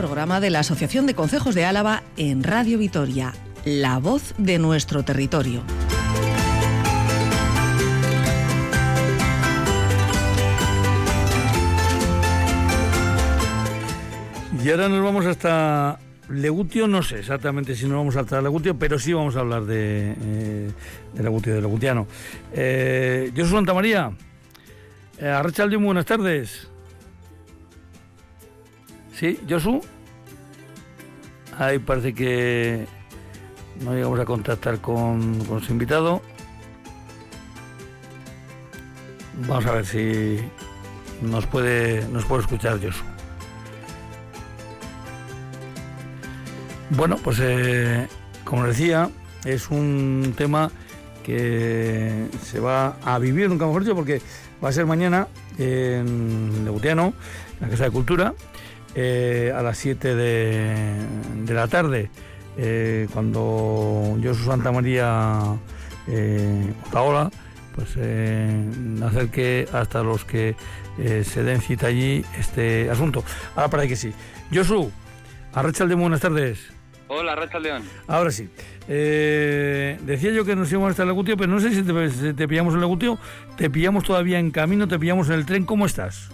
[0.00, 3.34] Programa de la Asociación de Concejos de Álava en Radio Vitoria,
[3.66, 5.62] la voz de nuestro territorio.
[14.64, 15.98] Y ahora nos vamos hasta
[16.30, 20.16] Legutio, no sé exactamente si nos vamos hasta Legutio, pero sí vamos a hablar de,
[20.18, 20.70] eh,
[21.12, 22.06] de Legutio, de Legutiano.
[22.54, 24.12] Eh, yo soy Santa María.
[25.18, 26.69] Eh, Arrachalde, muy buenas tardes.
[29.20, 29.82] Sí, Josu.
[31.58, 32.86] Ahí parece que
[33.84, 36.22] no llegamos a contactar con, con su invitado.
[39.46, 40.38] Vamos a ver si
[41.20, 43.04] nos puede, nos puede escuchar Josu.
[46.88, 48.08] Bueno, pues eh,
[48.44, 49.10] como decía,
[49.44, 50.70] es un tema
[51.24, 54.22] que se va a vivir, nunca mejor dicho, porque
[54.64, 57.12] va a ser mañana en Legutiano,
[57.56, 58.32] en la Casa de Cultura,
[58.94, 60.94] eh, a las 7 de,
[61.44, 62.10] de la tarde,
[62.56, 65.40] eh, cuando yo, su Santa María
[66.08, 67.30] eh, Otaola,
[67.74, 68.64] pues eh,
[69.04, 70.56] acerque hasta los que
[71.24, 73.24] se den cita allí este asunto.
[73.56, 74.12] Ahora para que sí.
[74.52, 74.90] Josu,
[75.54, 76.58] Arrachalde, buenas tardes.
[77.12, 77.82] Hola, Racha León.
[78.06, 78.48] Ahora sí.
[78.86, 82.32] Eh, decía yo que nos íbamos hasta el Legutio, pero no sé si te, si
[82.34, 83.18] te pillamos en el Legutio,
[83.56, 85.64] te pillamos todavía en camino, te pillamos en el tren.
[85.64, 86.30] ¿Cómo estás?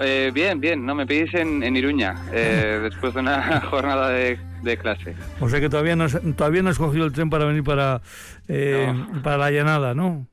[0.00, 4.38] Eh, bien, bien, no me pedís en, en Iruña, eh, después de una jornada de,
[4.62, 5.14] de, clase.
[5.40, 8.02] O sea que todavía no, has, todavía no has cogido el tren para venir para,
[8.48, 9.22] eh, no.
[9.22, 10.26] para la llanada, ¿no?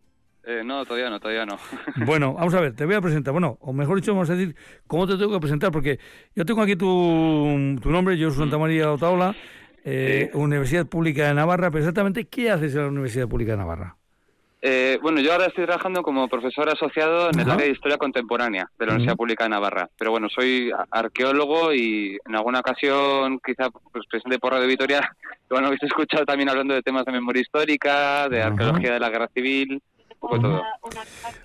[0.44, 1.58] Eh, no, todavía no, todavía no.
[2.06, 3.32] bueno, vamos a ver, te voy a presentar.
[3.32, 4.56] Bueno, o mejor dicho, vamos a decir
[4.88, 6.00] cómo te tengo que presentar, porque
[6.36, 9.36] yo tengo aquí tu, tu nombre, yo soy Santa María Otaola,
[9.84, 10.38] eh, sí.
[10.38, 13.98] Universidad Pública de Navarra, pero exactamente, ¿qué haces en la Universidad Pública de Navarra?
[14.64, 17.42] Eh, bueno, yo ahora estoy trabajando como profesor asociado en Ajá.
[17.42, 19.18] el área de Historia Contemporánea de la Universidad uh -huh.
[19.18, 19.90] Pública de Navarra.
[19.98, 25.02] Pero bueno, soy arqueólogo y en alguna ocasión, quizá pues, presidente por Radio Vitoria,
[25.50, 28.94] bueno, habéis escuchado también hablando de temas de memoria histórica, de arqueología uh -huh.
[28.94, 29.82] de la guerra civil,
[30.12, 30.64] un poco todo.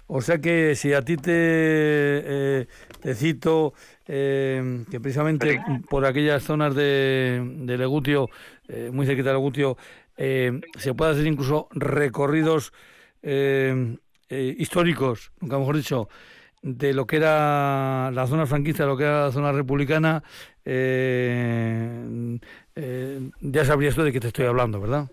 [0.08, 2.66] O sea que si a ti te, eh,
[3.00, 3.72] te cito
[4.06, 5.58] eh, que precisamente sí.
[5.88, 8.28] por aquellas zonas de, de Legutio,
[8.68, 9.78] eh, muy cerquita de Legutio,
[10.16, 12.72] eh, se puede hacer incluso recorridos
[13.28, 13.96] eh,
[14.28, 16.08] eh, históricos, nunca mejor dicho,
[16.62, 20.22] de lo que era la zona franquista, de lo que era la zona republicana,
[20.64, 22.38] eh,
[23.40, 25.10] ya sabrías tú de qué te estoy hablando, ¿verdad?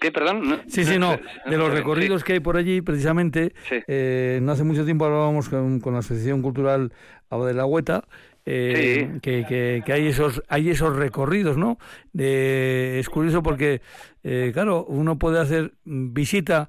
[0.00, 0.48] ¿Qué, perdón?
[0.48, 1.18] No, sí, sí, no.
[1.46, 2.26] De los recorridos sí.
[2.26, 3.76] que hay por allí, precisamente, sí.
[3.86, 6.92] eh, no hace mucho tiempo hablábamos con, con la Asociación Cultural
[7.30, 8.04] de la Hueta,
[8.46, 9.44] eh, que,
[9.84, 11.78] que, hay esos hay esos recorridos, ¿no?
[12.12, 13.82] De, es curioso porque,
[14.24, 16.68] eh, claro, uno puede hacer visita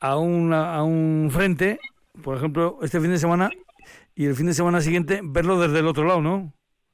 [0.00, 1.78] a, una, a un frente,
[2.22, 3.50] por ejemplo, este fin de semana,
[4.14, 6.52] y el fin de semana siguiente verlo desde el otro lado, ¿no?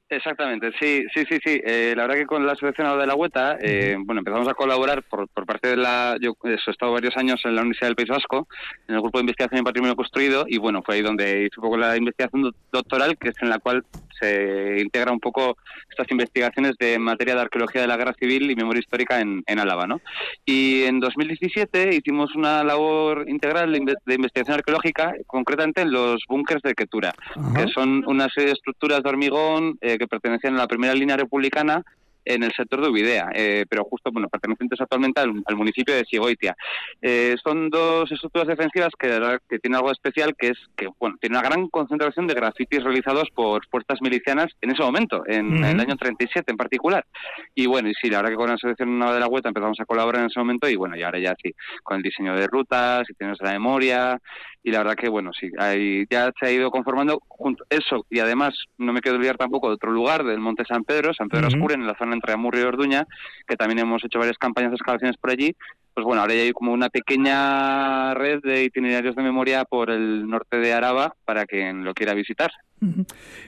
[0.08, 1.60] Exactamente, sí, sí, sí, sí.
[1.64, 5.02] Eh, la verdad que con la Asociación de la Hueta, eh, bueno, empezamos a colaborar
[5.02, 6.16] por, por parte de la...
[6.20, 8.46] Yo he estado varios años en la Universidad del País Vasco,
[8.86, 11.62] en el grupo de investigación en patrimonio construido, y bueno, fue ahí donde hice un
[11.62, 13.84] poco la investigación doctoral, que es en la cual
[14.20, 15.56] se integra un poco
[15.90, 19.58] estas investigaciones de materia de arqueología de la guerra civil y memoria histórica en, en
[19.58, 20.00] Álava, ¿no?
[20.44, 26.74] Y en 2017 hicimos una labor integral de, investigación arqueológica, concretamente en los búnkers de
[26.74, 27.54] Quetura, Ajá.
[27.54, 31.16] que son una serie de estructuras de hormigón eh, que pertenecían a la primera línea
[31.16, 31.84] republicana
[32.26, 36.54] en el sector de Ubidea, eh, pero justo, bueno, pertenecientes actualmente al, municipio de Sigoitia.
[37.00, 39.08] Eh, son dos estructuras defensivas que,
[39.48, 43.30] que tienen algo especial, que es que, bueno, tiene una gran concentración de grafitis realizados
[43.34, 47.06] por fuerzas milicianas en ese momento, en, el año 37 en particular.
[47.54, 49.78] Y bueno, y sí, la verdad que con la Asociación Nava de la Hueta empezamos
[49.80, 52.46] a colaborar en ese momento y bueno, y ahora ya sí, con el diseño de
[52.46, 54.18] rutas, y tenemos la memoria,
[54.66, 58.18] y la verdad que bueno, sí, hay, ya se ha ido conformando junto eso, y
[58.18, 61.46] además no me quiero olvidar tampoco de otro lugar, del Monte San Pedro, San Pedro
[61.46, 63.06] uh en la zona entre Amurrio y Orduña,
[63.46, 65.54] que también hemos hecho varias campañas de excavaciones por allí,
[65.94, 70.28] pues bueno, ahora ya hay como una pequeña red de itinerarios de memoria por el
[70.28, 72.50] norte de Araba para quien lo quiera visitar.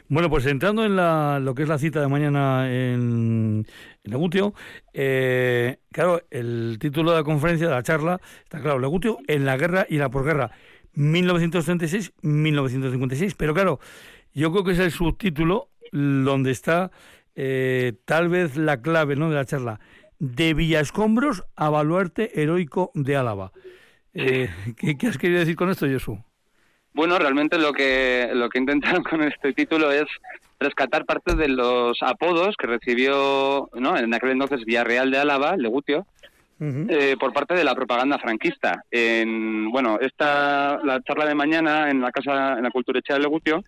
[0.09, 3.67] Bueno, pues entrando en la, lo que es la cita de mañana en,
[4.05, 4.55] Legutio,
[4.95, 9.59] eh, claro, el título de la conferencia, de la charla, está claro, Legutio en la
[9.59, 10.51] guerra y la posguerra,
[10.99, 13.79] 1936-1956, pero claro,
[14.35, 16.91] yo creo que es el subtítulo donde está
[17.35, 19.31] eh, tal vez la clave ¿no?
[19.31, 19.79] de la charla,
[20.19, 23.53] de Villascombros a Baluarte Heroico de Álava.
[24.13, 26.19] Eh, ¿qué, ¿qué, has querido decir con esto, Josu?
[26.93, 30.07] Bueno, realmente lo que, lo que intentaron con este título es
[30.59, 33.97] rescatar parte de los apodos que recibió ¿no?
[33.97, 36.09] en aquel entonces Villarreal de Álava, Legutio,
[36.61, 38.85] eh, por parte de la propaganda franquista.
[38.91, 43.21] En, bueno, esta, la charla de mañana en la Casa, en la Cultura Hecha de
[43.21, 43.63] Legutio,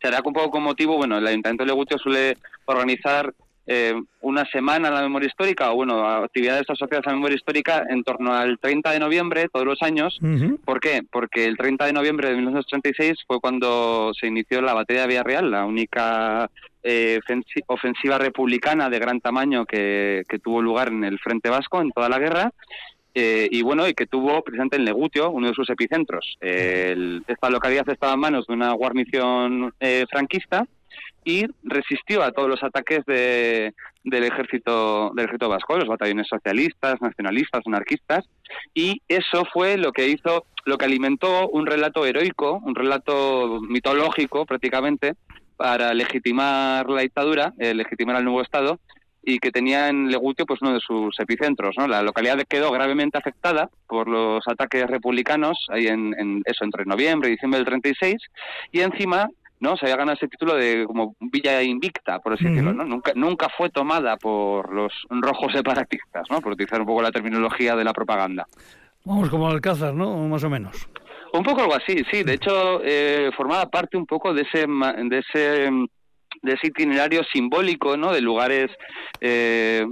[0.00, 2.36] será un poco con motivo, bueno, el Ayuntamiento de Legutio suele
[2.66, 3.32] organizar
[3.68, 7.84] eh, una semana a la memoria histórica, o bueno, actividades asociadas a la memoria histórica
[7.88, 10.18] en torno al 30 de noviembre todos los años.
[10.64, 11.02] ¿Por qué?
[11.10, 15.50] Porque el 30 de noviembre de 1936 fue cuando se inició la batalla de Villarreal,
[15.50, 16.48] la única
[16.84, 17.18] eh,
[17.66, 22.20] ofensiva republicana de gran tamaño que, tuvo lugar en el Frente Vasco en toda la
[22.20, 22.52] guerra.
[23.14, 26.36] Eh, y bueno, y que tuvo presente en Legutio, uno de sus epicentros.
[26.40, 29.72] esta localidad estaba en manos de una guarnición
[30.10, 30.66] franquista
[31.26, 33.74] y resistió a todos los ataques de,
[34.04, 38.24] del ejército del ejército vasco, los batallones socialistas, nacionalistas, anarquistas,
[38.72, 44.46] y eso fue lo que hizo, lo que alimentó un relato heroico, un relato mitológico
[44.46, 45.14] prácticamente,
[45.56, 48.78] para legitimar la dictadura, eh, legitimar al nuevo Estado,
[49.20, 51.74] y que tenía en Legutio pues uno de sus epicentros.
[51.76, 51.88] ¿no?
[51.88, 57.30] La localidad quedó gravemente afectada por los ataques republicanos ahí en, en, eso entre noviembre
[57.30, 58.14] y diciembre del 36
[58.70, 59.28] y encima
[59.60, 59.76] ¿no?
[59.76, 62.84] Se había ganado ese título de como Villa Invicta, por así decirlo, ¿no?
[62.84, 66.40] Nunca, nunca fue tomada por los rojos separatistas, ¿no?
[66.40, 68.46] Por utilizar un poco la terminología de la propaganda.
[69.04, 70.16] Vamos como Alcázar, ¿no?
[70.28, 70.88] Más o menos.
[71.32, 72.22] Un poco algo así, sí.
[72.22, 75.70] De hecho, eh, formaba parte un poco de ese, de ese
[76.42, 78.12] de ese itinerario simbólico, ¿no?
[78.12, 78.70] De lugares
[79.20, 79.84] eh,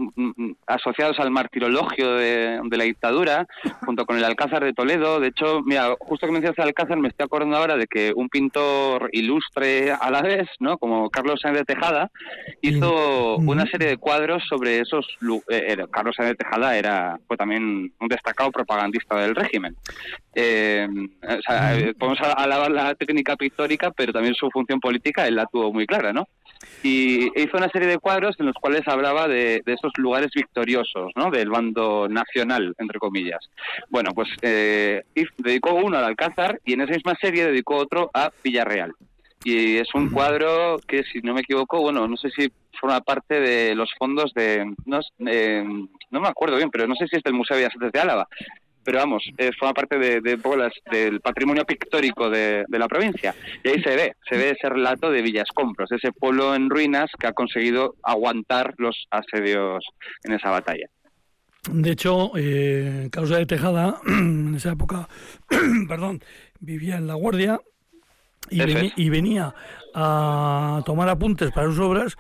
[0.67, 3.47] asociados al martirologio de, la dictadura,
[3.85, 5.21] junto con el Alcázar de Toledo.
[5.21, 8.29] De hecho, mira, justo que mencionaste el Alcázar, me estoy acordando ahora de que un
[8.29, 10.77] pintor ilustre a la vez, ¿no?
[10.79, 12.11] Como Carlos Sáenz de Tejada,
[12.61, 15.07] hizo una serie de cuadros sobre esos.
[15.49, 19.77] Eh, Carlos Sáenz de Tejada era fue también un destacado propagandista del régimen.
[20.35, 20.89] Eh,
[21.23, 25.73] o sea, podemos alabar la técnica pictórica, pero también su función política él la tuvo
[25.73, 26.27] muy clara, ¿no?
[26.83, 31.31] Y hizo una serie de cuadros en los cuales hablaba de, esos lugares victoriosos, ¿no?
[31.31, 33.51] Del bando nacional, entre comillas.
[33.89, 35.03] Bueno, pues eh,
[35.39, 38.93] dedicó uno al Alcázar y en esa misma serie dedicó otro a Villarreal.
[39.45, 43.41] Y es un cuadro que, si no me equivoco, bueno, no sé si forma parte
[43.41, 44.75] de los fondos de...
[44.87, 45.65] No, eh,
[46.11, 48.01] no me acuerdo bien, pero no sé si es del Museo de Bellas Artes de
[48.01, 48.29] Álava,
[48.85, 53.35] pero vamos, eh, forma parte de, del patrimonio pictórico de, la provincia.
[53.63, 57.27] Y ahí se ve, se ve ese relato de Villascompros, ese pueblo en ruinas que
[57.27, 59.85] ha conseguido aguantar los asedios
[60.25, 60.87] en esa batalla.
[61.71, 65.09] De hecho, eh, Causa de Tejada, en esa época,
[65.89, 66.21] perdón,
[66.61, 67.59] vivía en La Guardia
[68.51, 68.61] y,
[69.03, 69.55] y, venía
[69.95, 72.17] a tomar apuntes para sus obras,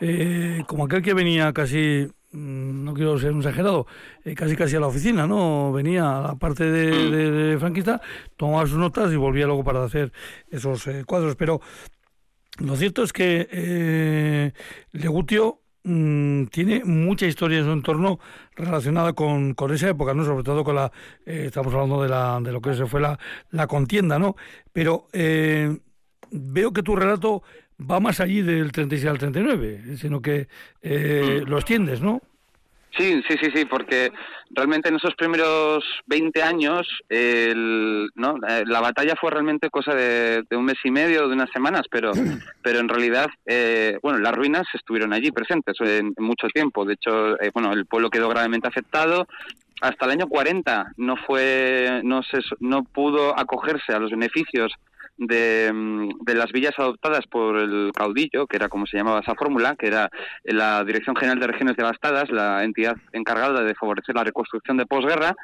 [0.00, 3.86] eh, como aquel que venía casi no quiero ser un exagerado,
[4.24, 5.72] eh, casi casi a la oficina, ¿no?
[5.72, 8.00] Venía a la parte de, franquista,
[8.36, 10.12] tomaba sus notas y volvía luego para hacer
[10.50, 11.36] esos eh, cuadros.
[11.36, 11.60] Pero
[12.58, 14.52] lo cierto es que eh,
[14.92, 18.18] Legutio mm, tiene mucha historia en su entorno
[18.54, 20.24] relacionada con, con esa época, ¿no?
[20.24, 20.92] Sobre todo con la,
[21.24, 23.18] estamos hablando de, la, de lo que se fue la,
[23.50, 24.36] la contienda, ¿no?
[24.72, 25.08] Pero
[26.30, 27.42] veo que tu relato
[27.78, 30.48] va más allí del 36 al 39, sino que
[30.82, 31.48] eh, mm.
[31.48, 32.20] lo extiendes, ¿no?
[32.96, 34.10] Sí, sí, sí, sí, porque
[34.50, 38.36] realmente en esos primeros 20 años ¿no?
[38.48, 42.12] Eh, la batalla fue realmente cosa de, un mes y medio, de unas semanas, pero,
[42.62, 46.86] pero en realidad, eh, bueno, las ruinas estuvieron allí presentes en, mucho tiempo.
[46.86, 49.26] De hecho, bueno, el pueblo quedó gravemente afectado.
[49.82, 54.72] Hasta el año 40 no fue, no se, no pudo acogerse a los beneficios
[55.18, 59.34] de, mm, de, las villas adoptadas por el caudillo, que era como se llamaba esa
[59.34, 60.10] fórmula, que era
[60.44, 65.34] la Dirección General de Regiones Devastadas, la entidad encargada de favorecer la reconstrucción de posguerra,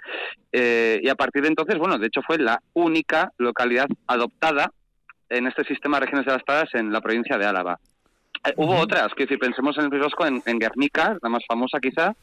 [0.52, 4.70] eh, y a partir de entonces, bueno, de hecho fue la única localidad adoptada
[5.28, 7.78] en este sistema de regiones devastadas en la provincia de Álava.
[8.44, 11.80] Eh, hubo otras, que si pensemos en el País en, en, Guernica, la más famosa
[11.80, 12.14] quizá,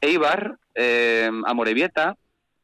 [0.00, 2.16] Eibar, eh, Amorebieta,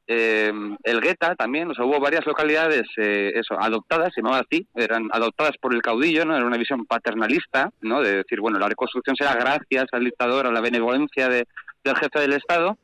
[0.08, 0.52] eh,
[0.84, 5.56] Elgueta también, o sea, hubo varias localidades eh, eso, adoptadas, se llamaba así, eran adoptadas
[5.60, 6.36] por el caudillo, ¿no?
[6.36, 8.00] Era una visión paternalista, ¿no?
[8.02, 11.46] De decir, bueno, la reconstrucción será gracias al dictador, a la benevolencia de,
[11.82, 12.78] del jefe del Estado,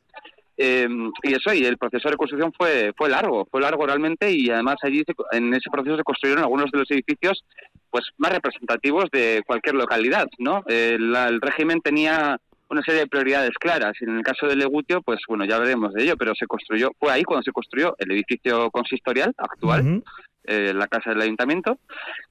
[0.57, 0.89] eh,
[1.23, 4.77] y eso, y el proceso de reconstrucción fue, fue largo, fue largo realmente, y además
[4.83, 7.45] allí en ese proceso se construyeron algunos de los edificios
[7.91, 10.63] pues más representativos de cualquier localidad, ¿no?
[10.67, 12.39] el régimen tenía
[12.73, 13.93] una serie de prioridades claras.
[14.01, 16.91] Y en el caso de Legutio, pues bueno, ya veremos de ello, pero se construyó,
[16.99, 20.03] fue ahí cuando se construyó el edificio consistorial actual,
[20.45, 21.79] eh, la casa del ayuntamiento.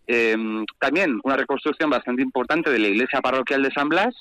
[0.07, 0.35] Eh,
[0.79, 4.15] también una reconstrucción bastante importante de la iglesia parroquial de San Blas,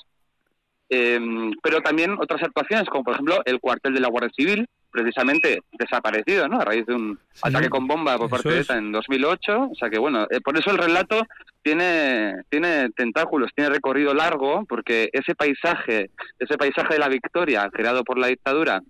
[0.89, 1.19] eh,
[1.63, 6.47] pero también otras actuaciones, como por ejemplo el cuartel de la Guardia Civil, precisamente desaparecido,
[6.47, 6.59] ¿no?
[6.59, 9.69] A raíz de un ataque con bomba por parte de ETA en 2008.
[9.71, 11.25] O sea que, bueno, eh, por eso el relato
[11.61, 18.03] tiene, tiene tentáculos, tiene recorrido largo, porque ese paisaje, ese paisaje de la victoria creado
[18.03, 18.81] por la dictadura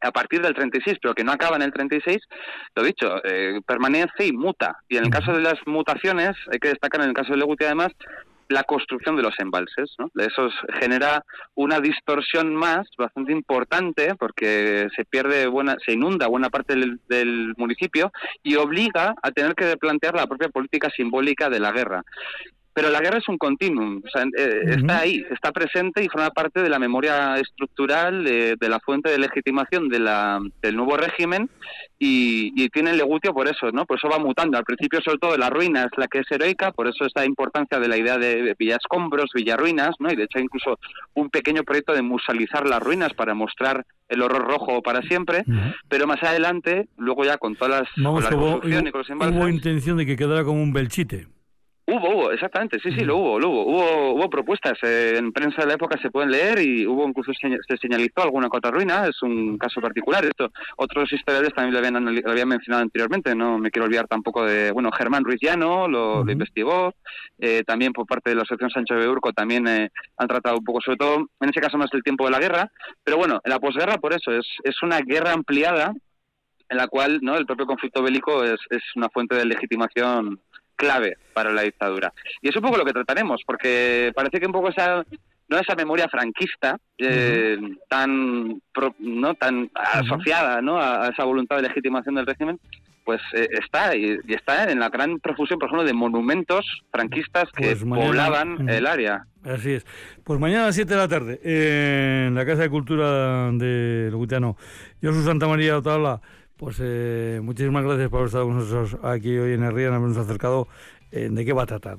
[0.00, 2.18] a partir del 36, pero que no acaba en el 36,
[2.74, 4.78] lo dicho, eh, permanece y muta.
[4.88, 7.64] Y en el caso de las mutaciones, hay que destacar en el caso de Leguti
[7.64, 7.92] además,
[8.48, 9.94] la construcción de los embalses.
[9.98, 10.10] ¿no?
[10.16, 10.48] Eso
[10.80, 11.24] genera
[11.54, 18.12] una distorsión más bastante importante porque se pierde buena, se inunda buena parte del, municipio
[18.42, 22.02] y obliga a tener que replantear la propia política simbólica de la guerra.
[22.76, 26.28] Pero la guerra es un continuum, o sea, eh, está ahí, está presente y forma
[26.28, 31.48] parte de la memoria estructural, de, la fuente de legitimación de la, del nuevo régimen
[31.98, 33.86] y, tiene el legutio por eso, ¿no?
[33.86, 34.58] Por eso va mutando.
[34.58, 37.80] Al principio, sobre todo, la ruina es la que es heroica, por eso esta importancia
[37.80, 40.12] de la idea de villascombros, villarruinas, ¿no?
[40.12, 40.78] Y de hecho, hay incluso
[41.14, 45.44] un pequeño proyecto de musealizar las ruinas para mostrar el horror rojo para siempre,
[45.88, 49.34] pero más adelante, luego ya con todas las, con la hubo, y con los.
[49.34, 51.35] Hubo intención de que quedara como un belchite.
[51.88, 53.64] Hubo, hubo, exactamente, sí, sí, lo hubo, lo hubo.
[53.64, 57.30] Hubo, hubo propuestas, eh, en prensa de la época se pueden leer y hubo incluso
[57.32, 60.24] se señalizó alguna cota ruina, es un caso particular.
[60.24, 64.44] Esto otros historiadores también lo habían, lo habían mencionado anteriormente, no me quiero olvidar tampoco
[64.44, 66.92] de, bueno, Germán Ruiz Llano lo, investigó,
[67.38, 70.64] eh, también por parte de la Asociación Sancho de Urco también eh, han tratado un
[70.64, 72.68] poco, sobre todo en ese caso más del tiempo de la guerra,
[73.04, 75.94] pero bueno, en la posguerra por eso, es, es una guerra ampliada
[76.68, 80.40] en la cual no el propio conflicto bélico es, es una fuente de legitimación
[80.76, 82.12] clave para la dictadura.
[82.40, 85.04] Y es un poco lo que trataremos, porque parece que un poco esa
[85.48, 87.58] no esa memoria franquista eh,
[87.88, 88.60] tan
[88.98, 90.80] no tan asociada ¿no?
[90.80, 92.58] A, esa voluntad de legitimación del régimen
[93.04, 97.76] pues eh, está y, está en la gran profusión por ejemplo de monumentos franquistas que
[97.76, 99.26] pues poblaban el área.
[99.44, 99.86] Así es.
[100.24, 104.56] Pues mañana a las 7 de la tarde en la Casa de Cultura de Logutiano
[105.00, 106.20] Josu Santa María Otala
[106.56, 110.16] pues eh, muchísimas gracias por haber estado con nosotros aquí hoy en el Río, habernos
[110.16, 110.68] acercado
[111.12, 111.96] eh, de qué va a tratar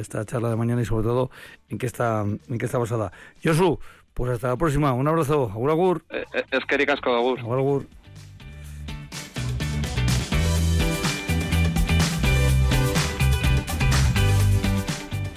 [0.00, 1.30] esta charla de mañana y sobre todo
[1.68, 3.12] en qué está, en qué está basada.
[3.44, 3.78] Josu,
[4.14, 4.92] pues hasta la próxima.
[4.92, 5.50] Un abrazo.
[5.52, 6.04] Agur, agur.
[6.10, 7.40] Eh, es que ricasco, agur.
[7.40, 7.86] Agur, agur.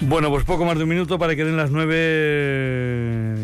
[0.00, 3.43] Bueno, pues poco más de un minuto para que den las nueve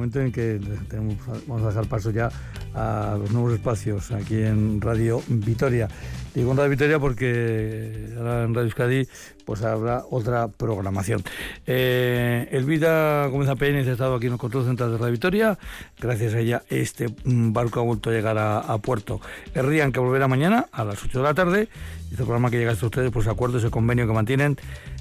[0.00, 2.30] momento en que tenemos, vamos a dejar paso ya
[2.74, 5.88] a los nuevos espacios aquí en Radio Vitoria.
[6.34, 9.06] Digo en Radio Vitoria porque ahora en Radio Euskadi
[9.44, 11.22] pues habrá otra programación.
[11.66, 15.58] Eh, Elvira Gómez Peña ha estado aquí en el control central de Radio Vitoria.
[16.00, 19.20] Gracias a ella este barco ha vuelto a llegar a, puerto.
[19.54, 21.68] El Rían que volverá mañana a las 8 de la tarde.
[22.10, 24.56] Este programa que llega hasta ustedes, pues acuerdo ese convenio que mantienen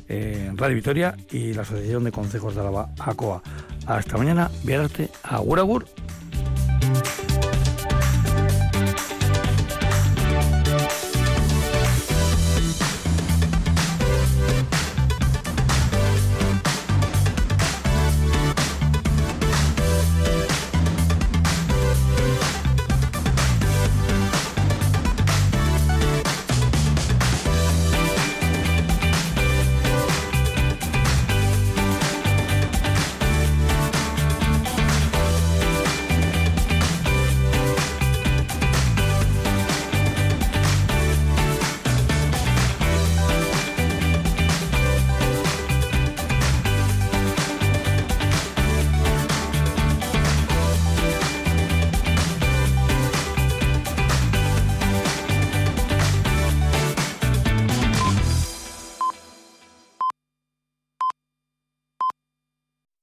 [0.09, 3.41] en Radio Vitoria y la Asociación de Consejos de Alaba, ACOA.
[3.85, 5.85] Hasta mañana, Viararte, Agur Agur.